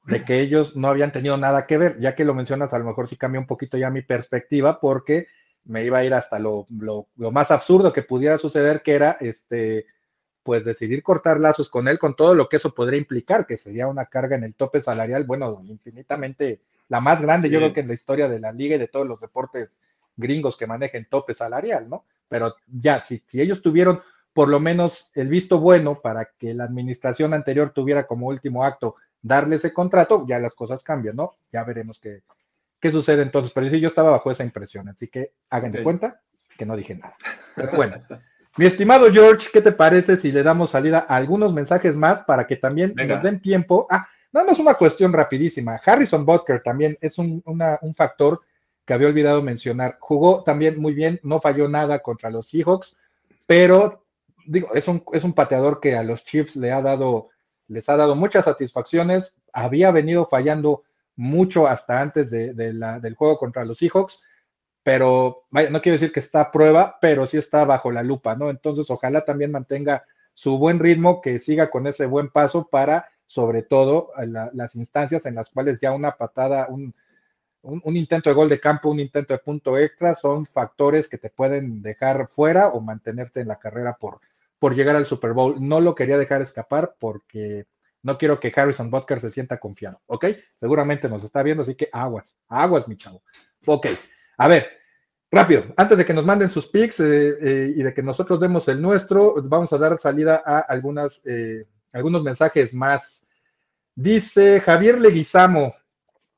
[0.05, 2.85] de que ellos no habían tenido nada que ver, ya que lo mencionas, a lo
[2.85, 5.27] mejor sí cambia un poquito ya mi perspectiva, porque
[5.65, 9.17] me iba a ir hasta lo, lo, lo más absurdo que pudiera suceder, que era
[9.21, 9.85] este,
[10.43, 13.87] pues decidir cortar lazos con él, con todo lo que eso podría implicar, que sería
[13.87, 17.53] una carga en el tope salarial, bueno, infinitamente la más grande, sí.
[17.53, 19.81] yo creo que en la historia de la liga y de todos los deportes
[20.17, 22.05] gringos que manejen tope salarial, ¿no?
[22.27, 24.01] Pero ya, si, si ellos tuvieron
[24.33, 28.95] por lo menos el visto bueno para que la administración anterior tuviera como último acto
[29.23, 31.31] darle ese contrato, ya las cosas cambian, ¿no?
[31.51, 32.21] Ya veremos qué,
[32.79, 33.51] qué sucede entonces.
[33.51, 35.79] Pero sí, yo estaba bajo esa impresión, así que hagan okay.
[35.79, 36.21] de cuenta
[36.57, 37.15] que no dije nada.
[37.55, 37.95] Pero bueno,
[38.57, 42.45] mi estimado George, ¿qué te parece si le damos salida a algunos mensajes más para
[42.45, 43.15] que también Venga.
[43.15, 43.87] nos den tiempo?
[43.89, 45.79] Ah, nada más una cuestión rapidísima.
[45.83, 48.41] Harrison Butker también es un, una, un factor
[48.85, 49.97] que había olvidado mencionar.
[49.99, 52.97] Jugó también muy bien, no falló nada contra los Seahawks,
[53.47, 54.03] pero
[54.45, 57.29] digo, es un, es un pateador que a los Chiefs le ha dado
[57.73, 60.83] les ha dado muchas satisfacciones, había venido fallando
[61.15, 64.23] mucho hasta antes del juego contra los Seahawks,
[64.83, 68.35] pero vaya, no quiero decir que está a prueba, pero sí está bajo la lupa,
[68.35, 68.49] ¿no?
[68.49, 70.03] Entonces, ojalá también mantenga
[70.33, 75.25] su buen ritmo, que siga con ese buen paso para, sobre todo, la, las instancias
[75.25, 76.93] en las cuales ya una patada, un,
[77.95, 81.81] intento de gol de campo, un intento de punto extra, son factores que te pueden
[81.81, 84.19] dejar fuera o mantenerte en la carrera por,
[84.63, 85.57] por llegar al Super Bowl.
[85.59, 87.65] No lo quería dejar escapar porque
[88.01, 90.27] no quiero que Harrison Butker se sienta confiado, ¿ok?
[90.55, 93.21] Seguramente nos está viendo, así que aguas, aguas, mi chavo.
[93.65, 93.87] Ok,
[94.37, 94.69] a ver,
[95.29, 98.65] rápido, antes de que nos manden sus pics eh, eh, y de que nosotros demos
[98.69, 103.27] el nuestro, vamos a dar salida a algunas, eh, algunos mensajes más.
[103.95, 105.73] Dice Javier Leguizamo,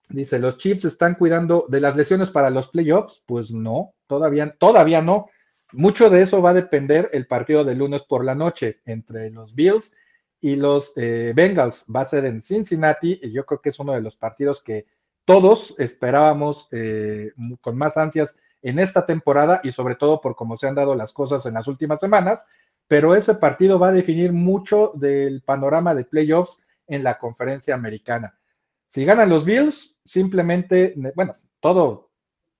[0.09, 3.21] dice, ¿los Chiefs están cuidando de las lesiones para los playoffs?
[3.27, 5.27] Pues no, todavía, todavía no.
[5.75, 9.53] Mucho de eso va a depender el partido de lunes por la noche entre los
[9.53, 9.93] Bills
[10.39, 11.85] y los eh, Bengals.
[11.93, 14.85] Va a ser en Cincinnati y yo creo que es uno de los partidos que
[15.25, 20.67] todos esperábamos eh, con más ansias en esta temporada y sobre todo por cómo se
[20.67, 22.47] han dado las cosas en las últimas semanas.
[22.87, 28.39] Pero ese partido va a definir mucho del panorama de playoffs en la conferencia americana.
[28.85, 32.11] Si ganan los Bills, simplemente, bueno, todo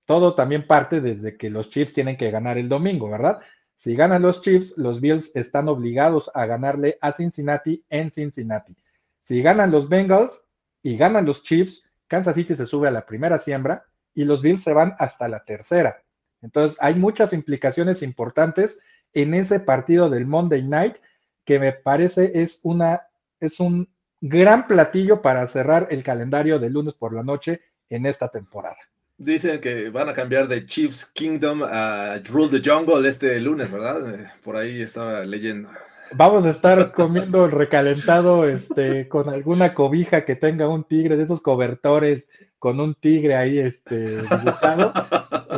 [0.06, 3.40] todo también parte desde que los Chiefs tienen que ganar el domingo, ¿verdad?
[3.76, 8.74] Si ganan los Chiefs, los Bills están obligados a ganarle a Cincinnati en Cincinnati.
[9.20, 10.44] Si ganan los Bengals
[10.82, 13.84] y ganan los Chiefs, Kansas City se sube a la primera siembra
[14.14, 16.02] y los Bills se van hasta la tercera.
[16.40, 18.80] Entonces, hay muchas implicaciones importantes
[19.12, 20.96] en ese partido del Monday Night
[21.44, 23.02] que me parece es una
[23.40, 23.88] es un
[24.20, 28.78] gran platillo para cerrar el calendario de lunes por la noche en esta temporada.
[29.18, 34.14] Dicen que van a cambiar de Chiefs Kingdom a Rule the Jungle este lunes, ¿verdad?
[34.14, 35.70] Eh, por ahí estaba leyendo.
[36.12, 41.24] Vamos a estar comiendo el recalentado este, con alguna cobija que tenga un tigre, de
[41.24, 44.18] esos cobertores con un tigre ahí este,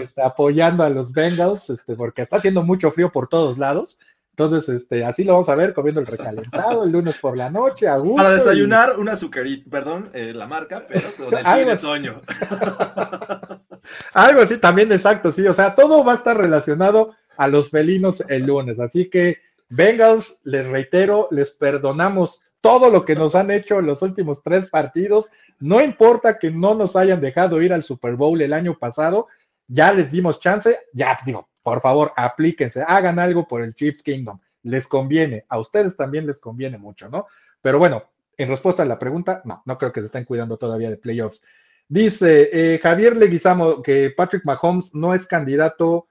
[0.00, 3.98] este, apoyando a los Bengals, este, porque está haciendo mucho frío por todos lados.
[4.38, 7.88] Entonces, este, así lo vamos a ver comiendo el recalentado el lunes por la noche,
[7.88, 12.22] a Para desayunar, una azucarita, perdón, eh, la marca, pero con el tigre Toño.
[14.14, 15.44] Algo así, también exacto, sí.
[15.44, 18.78] O sea, todo va a estar relacionado a los felinos el lunes.
[18.78, 19.38] Así que,
[19.70, 24.66] Bengals, les reitero, les perdonamos todo lo que nos han hecho en los últimos tres
[24.66, 25.30] partidos.
[25.58, 29.26] No importa que no nos hayan dejado ir al Super Bowl el año pasado,
[29.66, 34.40] ya les dimos chance, ya digo, por favor, aplíquense, hagan algo por el Chiefs Kingdom.
[34.62, 37.26] Les conviene, a ustedes también les conviene mucho, ¿no?
[37.60, 38.04] Pero bueno,
[38.38, 41.42] en respuesta a la pregunta, no, no creo que se estén cuidando todavía de playoffs.
[41.86, 46.08] Dice eh, Javier Leguizamo que Patrick Mahomes no es candidato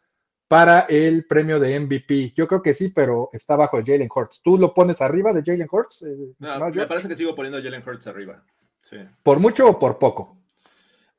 [0.47, 2.33] para el premio de MVP.
[2.35, 4.41] Yo creo que sí, pero está bajo Jalen Hurts.
[4.43, 6.03] ¿Tú lo pones arriba de Jalen Hurts?
[6.03, 8.43] Eh, me parece que sigo poniendo a Jalen Hurts arriba.
[8.79, 8.97] Sí.
[9.23, 10.37] ¿Por mucho o por poco?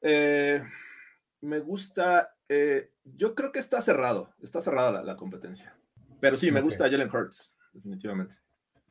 [0.00, 0.62] Eh,
[1.40, 5.74] me gusta eh, yo creo que está cerrado, está cerrada la, competencia.
[6.20, 8.36] Pero sí, me gusta Jalen Hurts, definitivamente.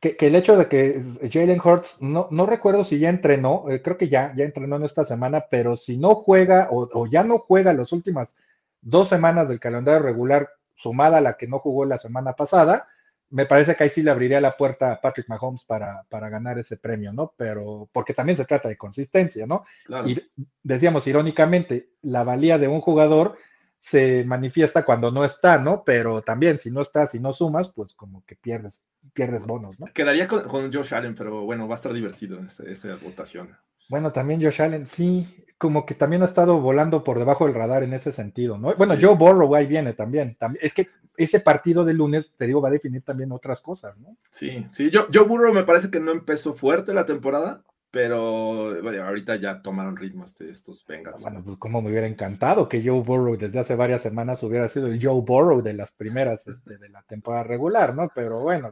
[0.00, 3.98] Que, el hecho de que Jalen Hurts, no, no recuerdo si ya entrenó, eh, creo
[3.98, 7.72] que ya, ya entrenó en esta semana, pero si no juega o, ya no juega
[7.72, 8.36] las últimas
[8.80, 12.86] dos semanas del calendario regular, sumada a la que no jugó la semana pasada,
[13.30, 16.58] me parece que ahí sí le abriría la puerta a Patrick Mahomes para, para ganar
[16.58, 17.34] ese premio, ¿no?
[17.36, 19.64] Pero porque también se trata de consistencia, ¿no?
[20.06, 20.18] Y
[20.62, 23.36] decíamos irónicamente, la valía de un jugador
[23.80, 25.82] se manifiesta cuando no está, ¿no?
[25.84, 29.86] Pero también si no estás, si no sumas, pues como que pierdes, pierdes bonos, ¿no?
[29.92, 33.56] Quedaría con, Josh Allen, pero bueno, va a estar divertido en este, esta votación.
[33.88, 37.82] Bueno, también Josh Allen, sí, como que también ha estado volando por debajo del radar
[37.82, 38.74] en ese sentido, ¿no?
[38.74, 40.64] Bueno, Joe Burrow ahí viene también, también.
[40.64, 44.16] Es que ese partido de lunes, te digo, va a definir también otras cosas, ¿no?
[44.30, 49.02] Sí, sí, yo, Joe Burrow me parece que no empezó fuerte la temporada, pero bueno,
[49.04, 51.22] ahorita ya tomaron ritmo este, estos Bengals.
[51.22, 54.88] Bueno, pues como me hubiera encantado que Joe Burrow desde hace varias semanas hubiera sido
[54.88, 58.10] el Joe Burrow de las primeras este, de la temporada regular, ¿no?
[58.14, 58.68] Pero bueno,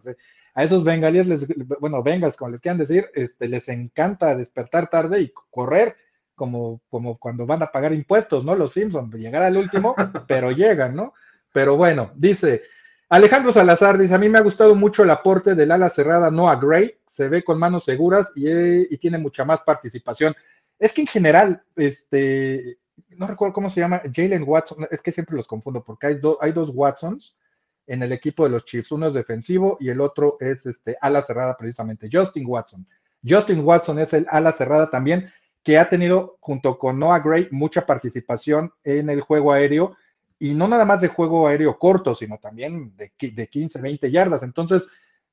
[0.54, 1.46] a esos bengalíes, les,
[1.80, 5.96] bueno, Bengals, como les quieran decir, este, les encanta despertar tarde y correr,
[6.34, 8.54] como, como cuando van a pagar impuestos, ¿no?
[8.54, 9.94] Los Simpsons, llegar al último,
[10.28, 11.14] pero llegan, ¿no?
[11.52, 12.64] Pero bueno, dice,
[13.08, 16.56] Alejandro Salazar dice, a mí me ha gustado mucho el aporte del ala cerrada Noah
[16.56, 20.34] Gray, se ve con manos seguras y, tiene mucha más participación.
[20.76, 22.78] Es que en general, este,
[23.10, 26.50] no recuerdo cómo se llama, Jalen Watson, es que siempre los confundo porque hay, hay
[26.50, 27.38] dos Watsons
[27.86, 31.22] en el equipo de los Chiefs, uno es defensivo y el otro es este, ala
[31.22, 32.84] cerrada precisamente, Justin Watson.
[33.26, 35.30] Justin Watson es el ala cerrada también,
[35.62, 39.96] que ha tenido junto con Noah Gray mucha participación en el juego aéreo
[40.38, 44.42] y no nada más de juego aéreo corto, sino también de, de 15, 20 yardas.
[44.42, 44.86] Entonces,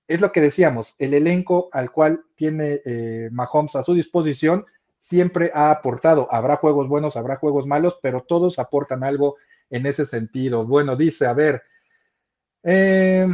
[0.08, 4.66] es lo que decíamos, el elenco al cual tiene eh, Mahomes a su disposición
[5.00, 6.28] siempre ha aportado.
[6.32, 9.38] Habrá juegos buenos, habrá juegos malos, pero todos aportan algo
[9.70, 10.66] en ese sentido.
[10.66, 11.64] Bueno, dice, a ver,
[12.64, 13.28] eh,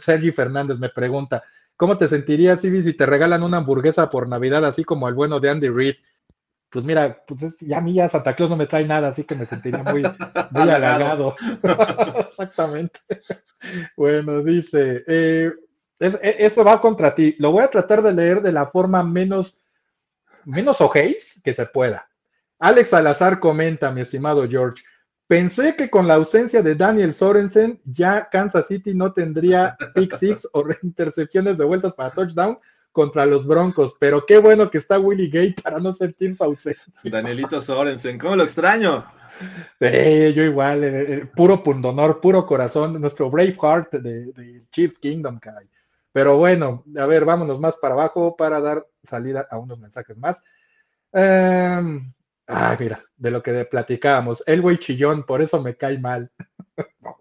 [0.00, 1.42] Sergi Fernández me pregunta,
[1.76, 5.50] ¿cómo te sentirías, si te regalan una hamburguesa por Navidad, así como el bueno de
[5.50, 5.94] Andy Reid?
[6.74, 9.36] Pues mira, pues ya a mí ya Santa Claus no me trae nada, así que
[9.36, 10.02] me sentiría muy,
[10.50, 11.36] muy halagado.
[12.30, 12.98] Exactamente.
[13.96, 15.52] bueno, dice, eh,
[16.00, 17.36] e, eso va contra ti.
[17.38, 19.56] Lo voy a tratar de leer de la forma menos,
[20.44, 22.08] menos ojéis que se pueda.
[22.58, 24.82] Alex Salazar comenta, mi estimado George,
[25.28, 30.48] pensé que con la ausencia de Daniel Sorensen ya Kansas City no tendría pick six
[30.52, 32.58] o intercepciones de vueltas para touchdown,
[32.94, 36.84] contra los Broncos, pero qué bueno que está Willie Gay para no sentir su ausencia.
[37.02, 39.04] Danielito Sorensen, ¿cómo lo extraño?
[39.80, 45.40] yo igual, eh, eh, puro pundonor, puro corazón, nuestro brave heart de, de Chiefs Kingdom,
[45.40, 45.68] caray.
[46.12, 50.44] Pero bueno, a ver, vámonos más para abajo para dar salida a unos mensajes más.
[51.12, 52.12] Em,
[52.46, 56.30] ay, mira, de lo que platicábamos, el güey chillón, por eso me cae mal.
[57.00, 57.16] no,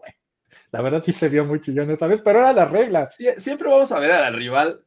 [0.73, 3.07] la verdad sí se vio muy chillón esta vez, pero era la regla.
[3.37, 4.83] siempre vamos a ver al rival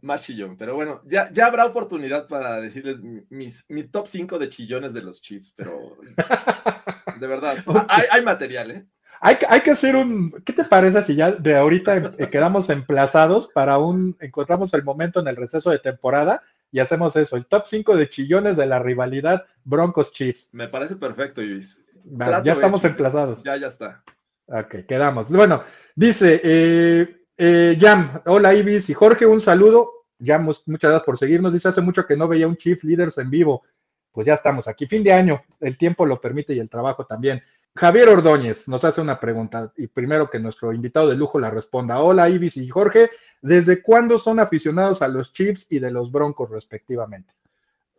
[0.00, 2.98] más chillón, pero bueno, ya, ya habrá oportunidad para decirles
[3.30, 5.96] mis, mi top 5 de chillones de los Chiefs, pero
[7.20, 7.58] de verdad,
[8.10, 8.86] hay, material, ¿eh?
[9.20, 10.32] Hay, hay, que hacer un.
[10.44, 14.16] ¿Qué te parece si ya de ahorita eh, quedamos emplazados para un.
[14.18, 17.36] Encontramos el momento en el receso de temporada y hacemos eso?
[17.36, 20.52] El top 5 de chillones de la rivalidad Broncos Chiefs.
[20.54, 21.80] Me parece perfecto, Luis.
[22.44, 23.44] ya estamos emplazados.
[23.44, 24.02] Ya, ya está.
[24.52, 25.28] Ok, quedamos.
[25.28, 25.62] Bueno,
[25.94, 30.06] dice eh, eh, Jam, hola Ibis y Jorge, un saludo.
[30.18, 31.52] Jam, muchas gracias por seguirnos.
[31.52, 33.62] Dice hace mucho que no veía un Chief Leaders en vivo.
[34.10, 34.86] Pues ya estamos aquí.
[34.86, 37.40] Fin de año, el tiempo lo permite y el trabajo también.
[37.76, 42.00] Javier Ordóñez nos hace una pregunta y primero que nuestro invitado de lujo la responda.
[42.00, 43.08] Hola Ibis y Jorge,
[43.40, 47.32] ¿desde cuándo son aficionados a los Chiefs y de los Broncos respectivamente?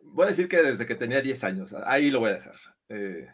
[0.02, 2.54] Voy a decir que desde que tenía 10 años, ahí lo voy a dejar.
[2.90, 3.26] Eh,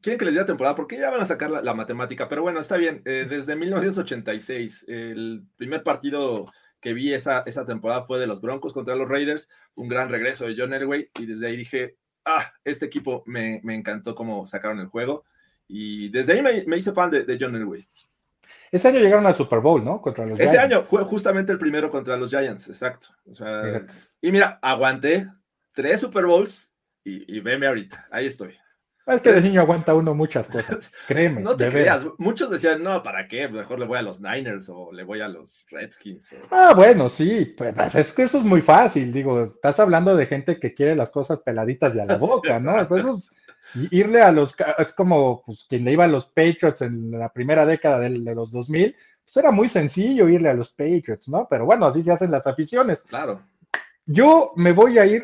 [0.00, 2.76] quieren que les diga temporada porque ya van a sacar la, matemática, pero bueno, está
[2.76, 3.02] bien.
[3.04, 6.46] Eh, desde 1986, el primer partido
[6.80, 10.46] que vi esa, esa temporada fue de los Broncos contra los Raiders, un gran regreso
[10.46, 14.80] de John Elway y desde ahí dije, ah, este equipo me, me encantó cómo sacaron
[14.80, 15.24] el juego.
[15.68, 17.86] Y desde ahí me, hice fan de, John Elway.
[18.72, 20.00] Ese año llegaron al Super Bowl, ¿no?
[20.00, 23.08] Contra los Ese año fue justamente el primero contra los Giants, exacto.
[24.20, 25.28] y mira, aguanté
[25.72, 26.72] tres Super Bowls
[27.04, 28.58] y, y veme ahorita, ahí estoy.
[29.10, 31.40] Es que de niño aguanta uno muchas cosas, créeme.
[31.40, 33.48] No te creas, muchos decían, no, ¿para qué?
[33.48, 36.34] Mejor le voy a los Niners o le voy a los Redskins.
[36.50, 40.26] Ah, bueno, sí, pues, pues es que eso es muy fácil, digo, estás hablando de
[40.26, 42.80] gente que quiere las cosas peladitas y a la boca, ¿no?
[42.80, 43.32] Eso es
[43.90, 47.66] irle a los, es como pues, quien le iba a los Patriots en la primera
[47.66, 51.46] década de, los 2000, pues era muy sencillo irle a los Patriots, ¿no?
[51.48, 53.02] Pero bueno, así se hacen las aficiones.
[53.02, 53.42] Claro.
[54.06, 55.22] Yo me voy a ir,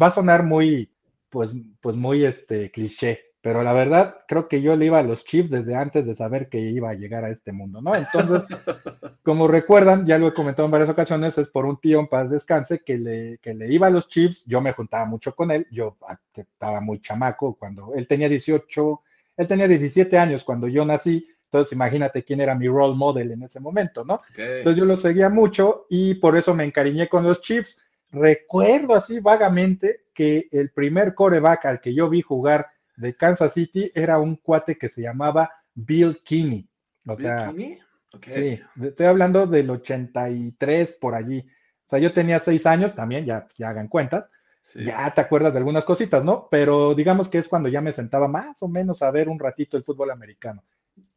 [0.00, 0.90] va a sonar muy,
[1.30, 5.24] pues, pues muy este cliché, pero la verdad creo que yo le iba a los
[5.24, 7.94] Chiefs desde antes de saber que iba a llegar a este mundo, ¿no?
[7.94, 8.44] Entonces,
[9.22, 12.30] como recuerdan, ya lo he comentado en varias ocasiones, es por un tío en paz
[12.30, 15.66] descanse que le, que le iba a los Chiefs, yo me juntaba mucho con él,
[15.70, 15.96] yo
[16.34, 19.02] estaba muy chamaco cuando él tenía 18,
[19.36, 23.42] él tenía 17 años cuando yo nací, entonces imagínate quién era mi role model en
[23.44, 24.20] ese momento, ¿no?
[24.36, 27.80] Entonces yo lo seguía mucho y por eso me encariñé con los Chiefs.
[28.10, 33.90] Recuerdo así vagamente que el primer coreback al que yo vi jugar de Kansas City
[33.94, 36.68] era un cuate que se llamaba Bill Kinney.
[37.06, 37.78] O ¿Bill sea, Kinney?
[38.26, 41.40] Sí, estoy hablando del 83 por allí.
[41.86, 44.30] O sea, yo tenía seis años también, ya, ya hagan cuentas.
[44.74, 46.46] Ya te acuerdas de algunas cositas, ¿no?
[46.50, 49.78] Pero digamos que es cuando ya me sentaba más o menos a ver un ratito
[49.78, 50.62] el fútbol americano.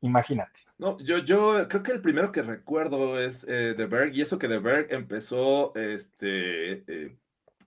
[0.02, 0.60] Imagínate.
[0.78, 4.40] No, yo, yo creo que el primero que recuerdo es eh, The Berg, y eso
[4.40, 7.16] que The Berg empezó este, eh,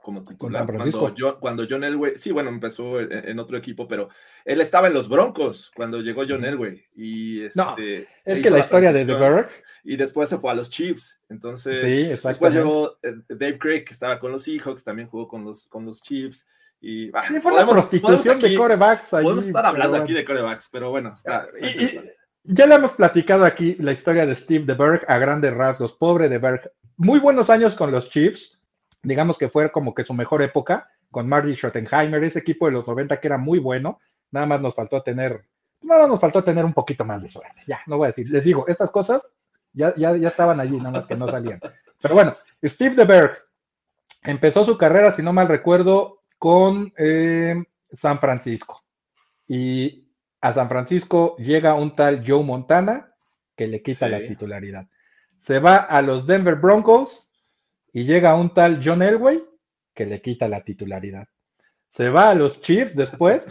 [0.05, 0.67] como titular.
[0.67, 4.09] Cuando John, cuando John Elway, sí, bueno, empezó en, otro equipo, pero
[4.45, 6.85] él estaba en los Broncos cuando llegó John Elway.
[6.97, 9.49] Y este, es que la historia de The Berg.
[9.85, 11.21] Y después se fue a los Chiefs.
[11.29, 15.67] Entonces, después llegó eh, Dave Craig, que estaba con los Seahawks, también jugó con los,
[15.67, 16.47] con los Chiefs.
[16.87, 19.09] Y, sí, fue una prostitución de corebacks.
[19.09, 21.47] podemos estar hablando aquí de corebacks, pero bueno, está,
[22.43, 25.95] ya le hemos platicado aquí la historia de Steve DeBerg a grandes rasgos.
[25.95, 26.70] Pobre DeBerg.
[26.99, 28.59] Muy buenos años con los Chiefs
[29.05, 32.87] digamos que fue como que su mejor época con Marty Schottenheimer, ese equipo de los
[32.87, 34.01] 90 que era muy bueno,
[34.32, 35.45] nada más nos faltó tener,
[35.82, 37.62] nada más nos faltó tener un poquito más de suerte.
[37.68, 39.37] Ya, no voy a decir, les digo, estas cosas
[39.72, 41.61] ya, ya, ya estaban allí, nada más que no salían.
[42.01, 43.39] Pero bueno, Steve DeBerg
[44.22, 47.55] empezó su carrera, si no mal recuerdo, con eh,
[47.90, 48.84] San Francisco.
[49.49, 50.11] Y
[50.42, 53.14] a San Francisco llega un tal Joe Montana
[53.57, 54.86] que le quita la titularidad.
[55.38, 57.32] Se va a los Denver Broncos
[57.95, 59.42] y llega un tal John Elway
[59.95, 61.28] que le quita la titularidad.
[61.88, 63.49] Se va a los Chiefs después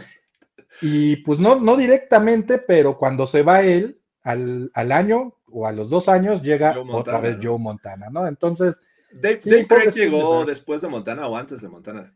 [0.80, 5.90] y pues no, no directamente, pero cuando se va él al, año o a los
[5.90, 8.28] dos años llega otra vez Joe Montana, ¿no?
[8.28, 8.84] Entonces...
[9.10, 12.14] Dave, Craig llegó después de Montana o antes de Montana.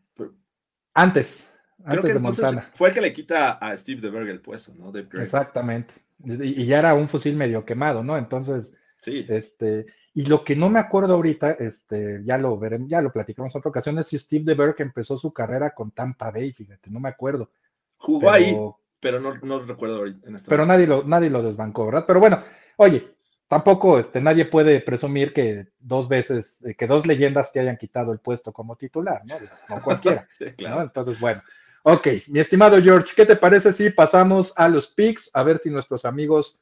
[0.93, 1.53] Antes.
[1.83, 2.69] antes de Montana.
[2.73, 4.91] Fue el que le quita a Steve DeBerg el puesto, ¿no?
[4.91, 5.93] Dave Exactamente.
[6.23, 8.17] Y, y, ya era un fusil medio quemado, ¿no?
[8.17, 9.25] Entonces, sí.
[9.29, 13.55] este, y lo que no me acuerdo ahorita, este, ya lo veremos, ya lo platicamos
[13.55, 16.99] en otra ocasión, es si Steve DeBerg empezó su carrera con Tampa Bay, fíjate, no
[16.99, 17.51] me acuerdo.
[17.97, 18.57] Jugó ahí,
[18.99, 20.27] pero no, no recuerdo ahorita.
[20.27, 22.05] En este pero nadie lo, nadie lo desbancó, ¿verdad?
[22.05, 22.43] Pero bueno,
[22.77, 23.15] oye,
[23.49, 28.13] tampoco este, nadie puede presumir que dos veces, eh, que dos leyendas te hayan quitado
[28.13, 29.35] el puesto como titular, ¿no?
[29.67, 30.25] No cualquiera.
[30.31, 30.83] sí, claro.
[30.83, 31.41] Entonces, bueno.
[31.83, 35.31] Ok, mi estimado George, ¿qué te parece si pasamos a los picks?
[35.33, 36.61] A ver si nuestros amigos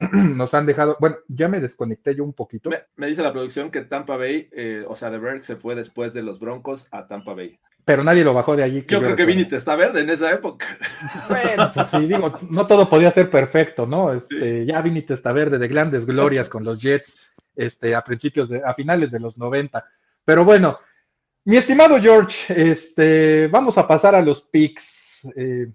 [0.12, 2.70] nos han dejado, bueno, ya me desconecté yo un poquito.
[2.96, 6.14] Me, dice la producción que Tampa Bay, eh, o sea, de Berg se fue después
[6.14, 7.58] de los Broncos a Tampa Bay.
[7.84, 8.84] Pero nadie lo bajó de allí.
[8.88, 10.66] Yo, creo que Vinny está verde en esa época.
[11.28, 14.14] Bueno, pues sí, digo, no todo podía ser perfecto, ¿no?
[14.14, 17.20] Este, Ya Vinny está verde de grandes glorias con los Jets
[17.54, 19.84] este, a principios de, a finales de los 90.
[20.24, 20.78] Pero bueno,
[21.44, 25.28] mi estimado George, este, vamos a pasar a los picks.
[25.36, 25.70] Eh,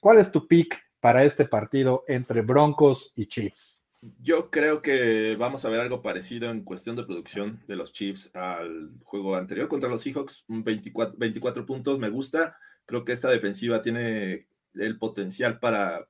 [0.00, 3.84] ¿Cuál es tu pick para este partido entre Broncos y Chiefs?
[4.22, 8.30] Yo creo que vamos a ver algo parecido en cuestión de producción de los Chiefs
[8.34, 12.56] al juego anterior contra los Seahawks, un 24, 24 puntos, me gusta.
[12.86, 14.46] Creo que esta defensiva tiene
[14.76, 16.08] el potencial para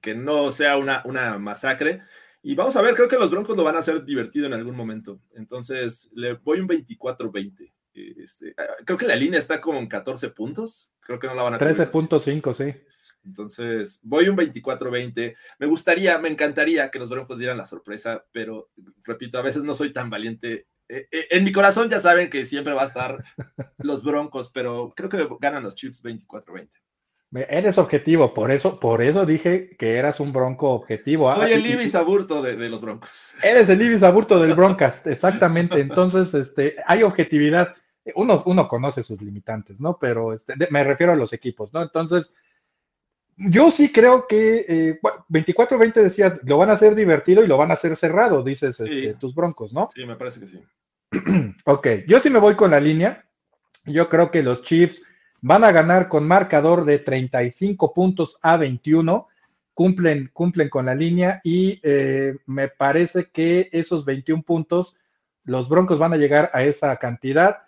[0.00, 2.00] que no sea una, una masacre.
[2.42, 4.74] Y vamos a ver, creo que los Broncos lo van a hacer divertido en algún
[4.74, 5.20] momento.
[5.34, 7.70] Entonces, le voy un 24-20.
[7.92, 10.94] Este, ah, creo que la línea está como en 14 puntos.
[11.00, 12.82] Creo que no la van a 13.5, sí.
[13.24, 15.34] Entonces, voy un 24-20.
[15.58, 18.70] Me gustaría, me encantaría que los Broncos dieran la sorpresa, pero
[19.04, 20.66] repito, a veces no soy tan valiente.
[20.88, 23.22] Eh, eh, en mi corazón ya saben que siempre va a estar
[23.78, 26.68] los Broncos, pero creo que ganan los Chiefs 24-20.
[27.34, 31.30] Eres objetivo, por eso, por eso dije que eras un bronco objetivo.
[31.30, 31.36] ¿ah?
[31.36, 33.32] Soy el Ibis Aburto de, los broncos.
[33.42, 35.80] Eres el Ibis Aburto del Broncast, exactamente.
[35.80, 37.74] Entonces, este, hay objetividad.
[38.16, 39.96] Uno, uno conoce sus limitantes, ¿no?
[39.98, 41.80] Pero este, me refiero a los equipos, ¿no?
[41.82, 42.34] Entonces,
[43.36, 47.70] yo sí creo que 24-20 eh, decías, lo van a hacer divertido y lo van
[47.70, 49.88] a hacer cerrado, dices este, tus broncos, ¿no?
[49.94, 50.60] Sí, me parece que sí.
[51.64, 53.24] ok, yo sí me voy con la línea.
[53.84, 55.04] Yo creo que los Chiefs
[55.40, 59.28] van a ganar con marcador de 35 puntos a 21.
[59.74, 64.96] Cumplen, cumplen con la línea y eh, me parece que esos 21 puntos,
[65.44, 67.62] los Broncos van a llegar a esa cantidad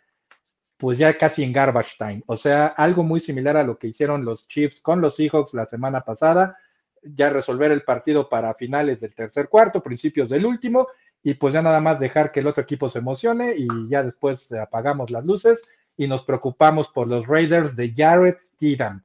[0.85, 2.23] pues ya casi en garbage time.
[2.27, 5.65] O sea, algo muy similar a lo que hicieron los Chiefs con los Seahawks la
[5.65, 6.59] semana pasada,
[7.03, 10.89] ya resolver el partido para finales del tercer cuarto, principios del último,
[11.23, 14.53] y pues ya nada más dejar que el otro equipo se emocione y ya después
[14.53, 15.67] apagamos las luces
[15.97, 19.03] y nos preocupamos por los Raiders de Jared Steedham.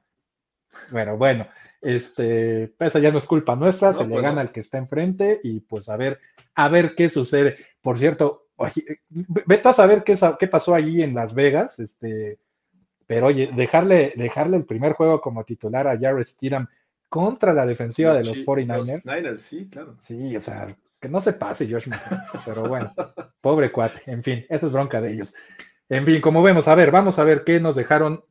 [0.90, 1.46] Bueno, bueno,
[1.80, 5.60] este, esa ya no es culpa nuestra, se le gana al que está enfrente y
[5.60, 6.20] pues a ver,
[6.54, 7.56] a ver qué sucede.
[7.80, 8.49] Por cierto,
[9.46, 12.38] vete a saber qué, qué pasó allí en Las Vegas, este,
[13.06, 16.68] pero oye, dejarle, dejarle el primer juego como titular a Jared Steedham
[17.08, 19.38] contra la defensiva de los 49ers.
[19.38, 19.96] sí, claro.
[20.00, 21.88] Sí, o sea, que no se pase Josh
[22.44, 22.92] pero bueno,
[23.40, 25.34] pobre cuate, en fin, esa es bronca de ellos.
[25.88, 28.22] En fin, como vemos, a ver, vamos a ver qué nos dejaron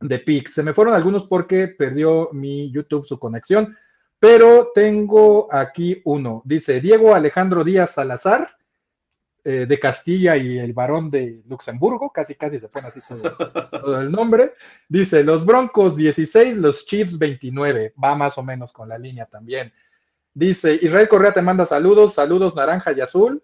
[0.00, 0.54] de pics.
[0.54, 3.76] Se me fueron algunos porque perdió mi YouTube su conexión,
[4.18, 6.42] pero tengo aquí uno.
[6.44, 8.59] Dice Diego Alejandro Díaz Salazar
[9.42, 14.12] eh, de Castilla y el varón de Luxemburgo, casi casi se pone así todo, el
[14.12, 14.52] nombre.
[14.88, 19.72] Dice, los Broncos 16, los Chiefs 29, va más o menos con la línea también.
[20.34, 23.42] Dice, Israel Correa te manda saludos, saludos naranja y azul.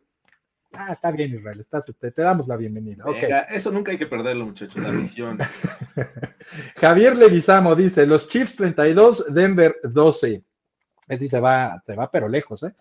[0.73, 3.05] Ah, está bien, Israel, estás, te, damos la bienvenida.
[3.49, 5.39] Eso nunca hay que perderlo, muchachos, la visión.
[6.77, 10.43] Javier Leguizamo dice, los Chiefs 32, Denver 12.
[11.09, 12.75] Es se va, se va pero lejos, ¿eh?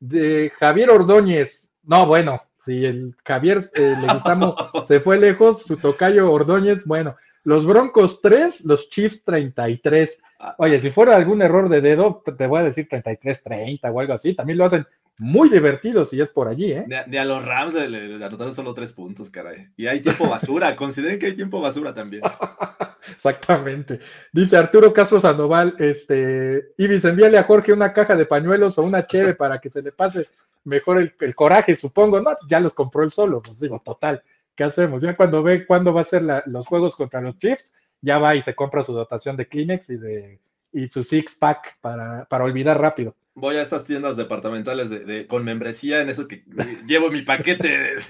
[0.00, 4.54] De Javier Ordóñez, no, bueno, si el Javier eh, Leguizamo
[4.86, 10.22] se fue lejos, su tocayo Ordóñez, bueno, los Broncos 3, los Chiefs 33.
[10.38, 10.54] Ah.
[10.58, 14.34] Oye, si fuera algún error de dedo, te voy a decir 33-30 o algo así.
[14.34, 14.86] También lo hacen
[15.18, 16.86] muy divertido si es por allí, ¿eh?
[17.06, 19.68] De, a los Rams le, anotaron solo tres puntos, caray.
[19.76, 20.74] Y hay tiempo basura.
[20.76, 22.22] Consideren que hay tiempo basura también.
[23.16, 24.00] Exactamente.
[24.32, 29.06] Dice Arturo Castro Sandoval, este, Ibis, envíale a Jorge una caja de pañuelos o una
[29.06, 30.28] cheve para que se le pase
[30.64, 32.20] mejor el, coraje, supongo.
[32.20, 34.22] No, ya los compró él solo, pues digo, total.
[34.54, 35.02] ¿Qué hacemos?
[35.02, 38.42] Ya cuando ve cuándo va a ser los juegos contra los Chiefs, ya va y
[38.42, 40.40] se compra su dotación de Kleenex y de
[40.72, 43.14] y su six pack para, para olvidar rápido.
[43.34, 46.44] Voy a estas tiendas departamentales de, con membresía, en eso que
[46.86, 48.02] llevo mi paquete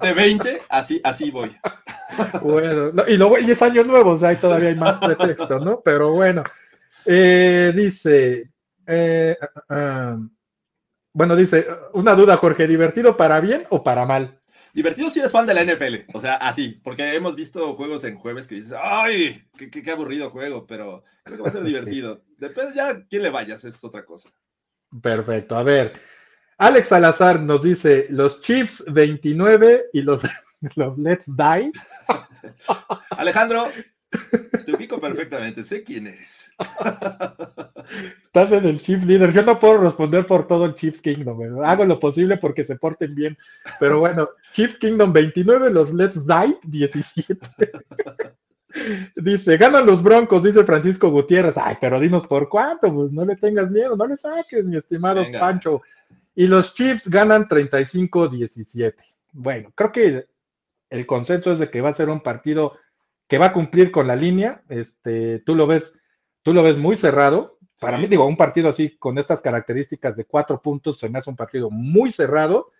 [0.00, 1.54] de, 20, así, así voy.
[2.42, 5.82] Bueno, y, luego, y es año nuevo, o sea, ahí todavía hay más pretextos, ¿no?
[5.84, 6.42] Pero bueno,
[7.04, 8.50] eh, dice,
[8.86, 10.18] eh, ah, ah,
[11.16, 14.38] bueno, dice, una duda, Jorge, ¿divertido para bien o para mal?
[14.74, 18.16] Divertido si eres fan de la NFL, o sea, así, porque hemos visto juegos en
[18.16, 19.42] jueves que dices, ¡ay!
[19.56, 22.22] Qué, aburrido juego, pero creo que va a ser divertido.
[22.36, 24.28] Depende ya quién le vayas, es otra cosa.
[25.00, 25.94] Perfecto, a ver.
[26.58, 30.20] Alex Salazar nos dice, los Chiefs 29 y los,
[30.74, 31.72] los Let's Die.
[33.16, 33.70] Alejandro,
[34.64, 36.52] te ubico perfectamente, sé quién eres.
[38.24, 39.32] Estás en el Chiefs Leader.
[39.32, 41.62] Yo no puedo responder por todo el Chiefs Kingdom.
[41.64, 43.36] Hago lo posible porque se porten bien.
[43.80, 47.38] Pero bueno, Chiefs Kingdom 29, los Let's Die 17.
[49.16, 51.56] Dice, ganan los Broncos, dice Francisco Gutiérrez.
[51.56, 55.24] Ay, pero dinos por cuánto, pues no le tengas miedo, no le saques, mi estimado
[55.38, 55.82] Pancho.
[56.34, 58.94] Y los Chiefs ganan 35-17.
[59.32, 60.26] Bueno, creo que
[60.90, 62.74] el consenso es de que va a ser un partido
[63.28, 64.62] que va a cumplir con la línea.
[64.68, 65.98] Este, tú lo ves,
[66.42, 67.58] tú lo ves muy cerrado.
[67.80, 71.28] Para mí, digo, un partido así con estas características de cuatro puntos se me hace
[71.28, 72.72] un partido muy cerrado.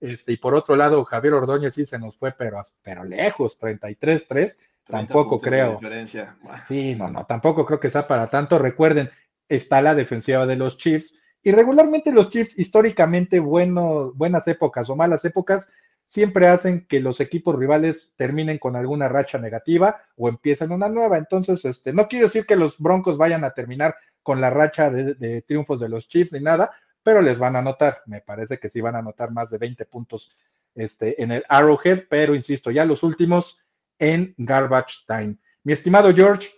[0.00, 4.56] Este, y por otro lado, Javier Ordóñez sí se nos fue, pero, pero lejos, 33-3.
[4.84, 5.78] Tampoco creo.
[6.66, 8.58] Sí, no, no, tampoco creo que sea para tanto.
[8.58, 9.10] Recuerden,
[9.48, 11.18] está la defensiva de los Chiefs.
[11.42, 15.68] Y regularmente los Chiefs, históricamente, bueno, buenas épocas o malas épocas,
[16.12, 21.16] siempre hacen que los equipos rivales terminen con alguna racha negativa o empiecen una nueva.
[21.16, 25.40] Entonces, este, no quiero decir que los Broncos vayan a terminar con la racha de,
[25.40, 26.70] triunfos de los Chiefs ni nada,
[27.02, 28.02] pero les van a anotar.
[28.04, 30.36] Me parece que sí van a anotar más de 20 puntos
[30.74, 33.64] este, en el Arrowhead, pero insisto, ya los últimos
[33.98, 35.36] en Garbage Time.
[35.64, 36.50] Mi estimado George,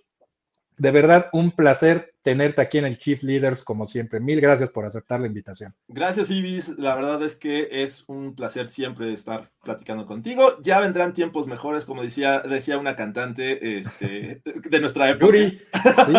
[0.79, 4.19] de verdad un placer tenerte aquí en el Chief Leaders como siempre.
[4.19, 5.75] Mil gracias por aceptar la invitación.
[5.89, 6.79] Gracias, Ibis.
[6.79, 10.57] La verdad es que es un placer siempre estar platicando contigo.
[10.63, 14.41] Ya vendrán tiempos mejores, como decía, decía una cantante este,
[14.71, 15.27] de nuestra época.
[15.27, 15.61] Yuri.
[16.07, 16.15] Sí,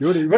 [0.00, 0.28] Yuri.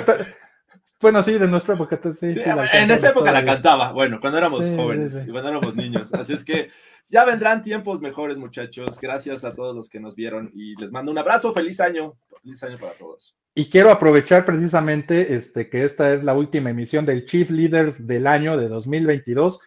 [1.01, 1.98] Bueno, sí, de nuestra época.
[2.20, 2.40] Sí, sí,
[2.74, 6.12] en esa época la cantaba, bueno, cuando éramos jóvenes y cuando éramos niños.
[6.12, 6.68] Así es que
[7.06, 9.01] ya vendrán tiempos mejores, muchachos.
[9.01, 11.55] Gracias a todos los que nos vieron y les mando un abrazo.
[11.55, 12.18] Feliz año.
[12.43, 13.35] Feliz año para todos.
[13.55, 18.27] Y quiero aprovechar precisamente este, que esta es la última emisión del Chief Leaders del
[18.27, 19.60] año de 2022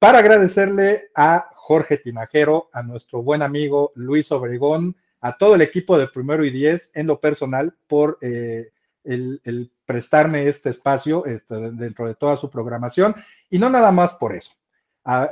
[0.00, 5.96] para agradecerle a Jorge Tinajero, a nuestro buen amigo Luis Obregón, a todo el equipo
[5.96, 8.72] de Primero y Diez en lo personal por eh,
[9.04, 13.14] el, prestarme este espacio este, dentro de toda su programación
[13.48, 14.54] y no nada más por eso.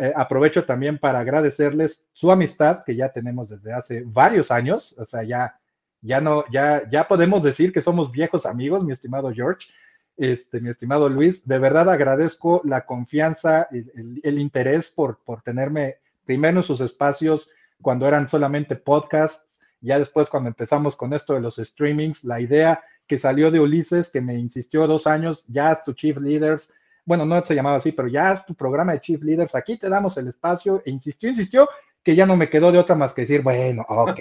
[0.01, 5.05] Eh, aprovecho también para agradecerles su amistad que ya tenemos desde hace varios años, o
[5.05, 5.60] sea, ya,
[6.03, 9.69] ya no, ya, ya podemos decir que somos viejos amigos, mi estimado George,
[10.17, 15.97] este, mi estimado Luis, de verdad agradezco la confianza, el, el interés por, por tenerme
[16.25, 17.51] primero en sus espacios
[17.81, 22.83] cuando eran solamente podcasts, ya después cuando empezamos con esto de los streamings, la idea
[23.07, 26.73] que salió de Ulises, que me insistió dos años, ya es tu Chief Leaders,
[27.05, 29.89] bueno, no se llamaba así, pero ya es tu programa de Chief Leaders, aquí te
[29.89, 31.69] damos el espacio, e insistió, insistió,
[32.03, 34.21] que ya no me quedó de otra más que decir, bueno, ok,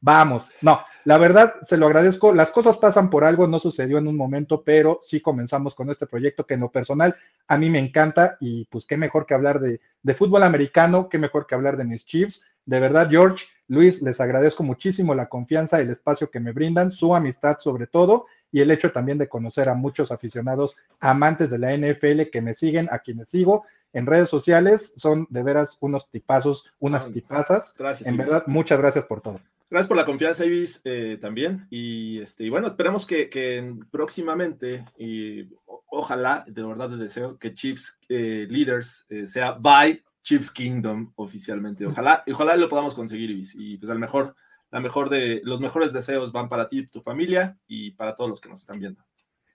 [0.00, 0.50] vamos.
[0.62, 2.32] No, la verdad, se lo agradezco.
[2.32, 6.06] Las cosas pasan por algo, no sucedió en un momento, pero sí comenzamos con este
[6.06, 7.14] proyecto que en lo personal
[7.48, 11.18] a mí me encanta y pues qué mejor que hablar de, de fútbol americano, qué
[11.18, 12.46] mejor que hablar de mis Chiefs.
[12.64, 17.14] De verdad, George, Luis, les agradezco muchísimo la confianza, el espacio que me brindan, su
[17.14, 21.76] amistad sobre todo y el hecho también de conocer a muchos aficionados amantes de la
[21.76, 24.94] NFL que me siguen, a quienes sigo en redes sociales.
[24.96, 27.74] Son de veras unos tipazos, unas tipazas.
[27.78, 28.08] Gracias.
[28.08, 29.40] En verdad, muchas gracias por todo.
[29.72, 31.66] Gracias por la confianza, Ibis, eh, también.
[31.70, 35.48] Y, este, y bueno, esperemos que, próximamente, y
[35.86, 41.86] ojalá, de verdad de deseo, que Chiefs eh, Leaders eh, sea by Chiefs Kingdom oficialmente.
[41.86, 44.36] Ojalá, ojalá lo podamos conseguir, Y pues al mejor,
[44.70, 48.42] la mejor de los mejores deseos van para ti, tu familia y para todos los
[48.42, 49.02] que nos están viendo.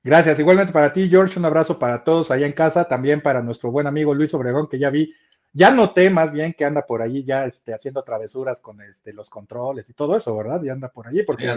[0.07, 0.39] Gracias.
[0.39, 3.87] Igualmente para ti, George, un abrazo para todos allá en casa, también para nuestro buen
[3.87, 5.13] amigo Luis Obregón, que ya vi,
[5.51, 9.29] ya noté más bien que anda por ahí ya este, haciendo travesuras con este, los
[9.29, 10.63] controles y todo eso, ¿verdad?
[10.63, 11.53] Y anda por allí, porque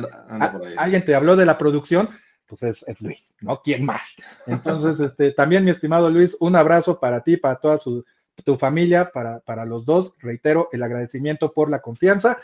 [0.77, 2.09] alguien te habló de la producción,
[2.49, 3.63] pues es, es, Luis, ¿no?
[3.63, 4.03] ¿Quién más?
[4.49, 8.05] Entonces, este, también mi estimado Luis, un abrazo para ti, para toda su,
[8.43, 10.17] tu familia, para, para los dos.
[10.19, 12.37] Reitero el agradecimiento por la confianza.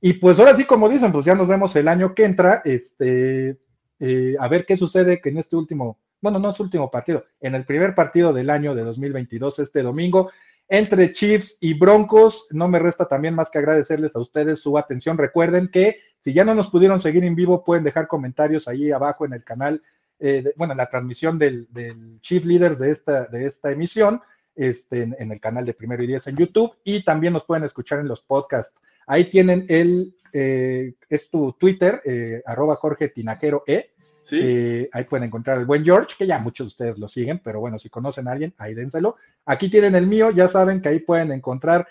[0.00, 3.58] Y pues ahora sí, como dicen, pues ya nos vemos el año que entra, este,
[4.04, 7.54] eh, a ver qué sucede que en este último, bueno, no es último partido, en
[7.54, 10.32] el primer partido del año de 2022, este domingo,
[10.68, 12.48] entre Chiefs y Broncos.
[12.50, 15.16] No me resta también más que agradecerles a ustedes su atención.
[15.16, 19.24] Recuerden que si ya no nos pudieron seguir en vivo, pueden dejar comentarios ahí abajo
[19.24, 19.82] en el canal,
[20.18, 24.20] eh, bueno, en la transmisión del, del Chief Leaders de esta, de esta emisión
[24.56, 28.00] este, en, el canal de Primero y Diez en YouTube y también nos pueden escuchar
[28.00, 28.80] en los podcasts.
[29.06, 33.91] Ahí tienen el, eh, es tu Twitter, eh, arroba Jorge Tinajero E.
[34.22, 34.38] ¿Sí?
[34.40, 37.60] Eh, ahí pueden encontrar el buen George, que ya muchos de ustedes lo siguen, pero
[37.60, 39.16] bueno, si conocen a alguien, ahí dénselo.
[39.44, 41.86] Aquí tienen el mío, ya saben que ahí pueden encontrar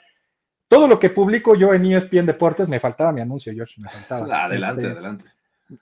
[0.68, 2.68] todo lo que publico yo en ESPN Deportes.
[2.68, 4.46] Me faltaba mi anuncio, George, me faltaba.
[4.46, 5.26] Adelante, este, adelante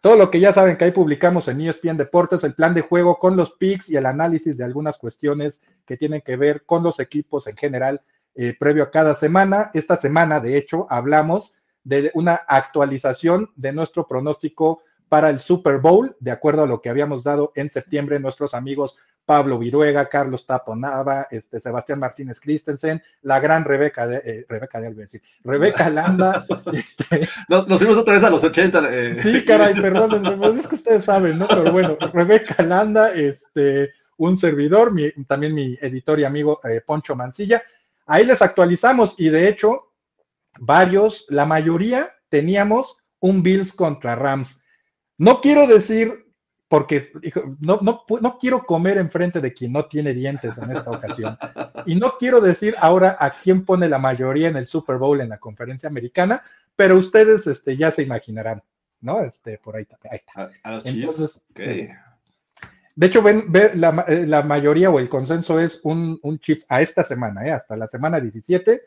[0.01, 3.17] todo lo que ya saben que ahí publicamos en ESPN Deportes, el plan de juego
[3.17, 6.99] con los picks y el análisis de algunas cuestiones que tienen que ver con los
[6.99, 8.01] equipos en general
[8.35, 9.71] eh, previo a cada semana.
[9.73, 16.15] Esta semana, de hecho, hablamos de una actualización de nuestro pronóstico para el Super Bowl,
[16.19, 21.27] de acuerdo a lo que habíamos dado en septiembre nuestros amigos Pablo Viruega, Carlos Taponava,
[21.29, 26.45] este, Sebastián Martínez Christensen, la gran Rebeca de, eh, Rebeca de decir, Rebeca Landa.
[26.73, 28.89] este, nos, fuimos otra vez a los 80.
[28.89, 29.17] Eh.
[29.19, 31.47] Sí, caray, perdón, es que ustedes saben, ¿no?
[31.47, 34.91] Pero bueno, Rebeca Landa, este, un servidor,
[35.27, 37.61] también mi editor y amigo eh, Poncho Mancilla.
[38.07, 39.91] Ahí les actualizamos y de hecho,
[40.59, 44.65] varios, la mayoría teníamos un Bills contra Rams.
[45.19, 46.25] No quiero decir
[46.69, 47.11] porque
[47.59, 51.37] no, no, no, quiero comer enfrente de quien no tiene dientes en esta ocasión.
[51.87, 55.29] Y no quiero decir ahora a quién pone la mayoría en el Super Bowl en
[55.29, 56.43] la conferencia americana,
[56.75, 58.61] pero ustedes este, ya se imaginarán,
[59.01, 59.21] ¿no?
[59.21, 60.51] Este, por ahí, ahí está.
[60.63, 61.89] A, los Entonces, eh,
[62.95, 66.67] De hecho, ven, ve, la, eh, la, mayoría o el consenso es un, un Chiefs
[66.69, 67.51] a esta semana, ¿eh?
[67.51, 68.79] hasta la semana 17,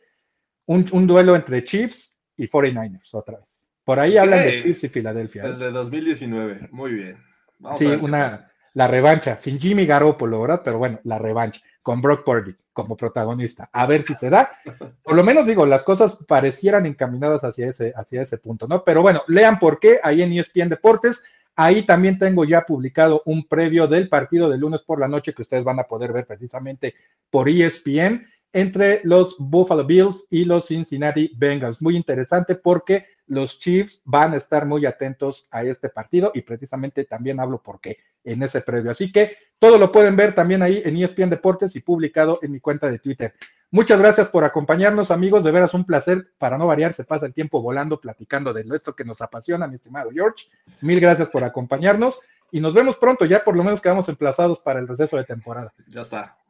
[0.67, 3.52] un, un, duelo entre Chiefs y 49ers otra vez.
[3.85, 5.45] Por ahí hablan de Chiefs y Filadelfia.
[5.45, 7.19] El de 2019, muy bien.
[7.59, 10.63] Vamos sí, una, la revancha, sin Jimmy Garoppolo, ¿verdad?
[10.65, 13.69] Pero bueno, la revancha, con Brock Purdy como protagonista.
[13.73, 14.51] A ver si se da.
[15.03, 18.83] Por lo menos digo, las cosas parecieran encaminadas hacia ese, hacia ese punto, ¿no?
[18.85, 21.23] Pero bueno, lean por qué ahí en ESPN Deportes.
[21.55, 25.43] Ahí también tengo ya publicado un previo del partido de lunes por la noche que
[25.43, 26.95] ustedes van a poder ver precisamente
[27.29, 31.81] por ESPN entre los Buffalo Bills y los Cincinnati Bengals.
[31.81, 37.05] Muy interesante porque los Chiefs van a estar muy atentos a este partido y precisamente
[37.05, 38.91] también hablo por qué en ese previo.
[38.91, 42.61] Así que todo lo pueden ver también ahí en ESPN Deportes y publicado en mi
[42.61, 43.35] cuenta de Twitter.
[43.71, 45.45] Muchas gracias por acompañarnos, amigos.
[45.45, 46.33] De veras un placer.
[46.37, 49.77] Para no variar, se pasa el tiempo volando platicando de esto que nos apasiona, mi
[49.77, 50.47] estimado George.
[50.83, 52.21] Mil gracias por acompañarnos
[52.51, 53.25] y nos vemos pronto.
[53.25, 55.73] Ya por lo menos quedamos emplazados para el receso de temporada.
[55.89, 56.42] Ya está.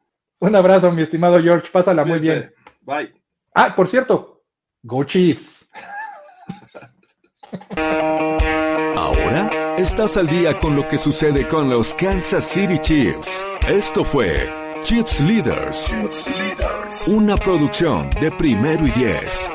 [0.42, 1.68] Un abrazo, mi estimado George.
[1.70, 2.52] Pásala muy bien.
[2.80, 3.14] Bye.
[3.54, 4.42] Ah, por cierto,
[4.82, 5.70] Go Chiefs.
[8.96, 13.46] Ahora estás al día con lo que sucede con los Kansas City Chiefs.
[13.68, 14.52] Esto fue
[14.82, 17.06] Chiefs Leaders, Chiefs Leaders.
[17.06, 19.48] una producción de primero y diez.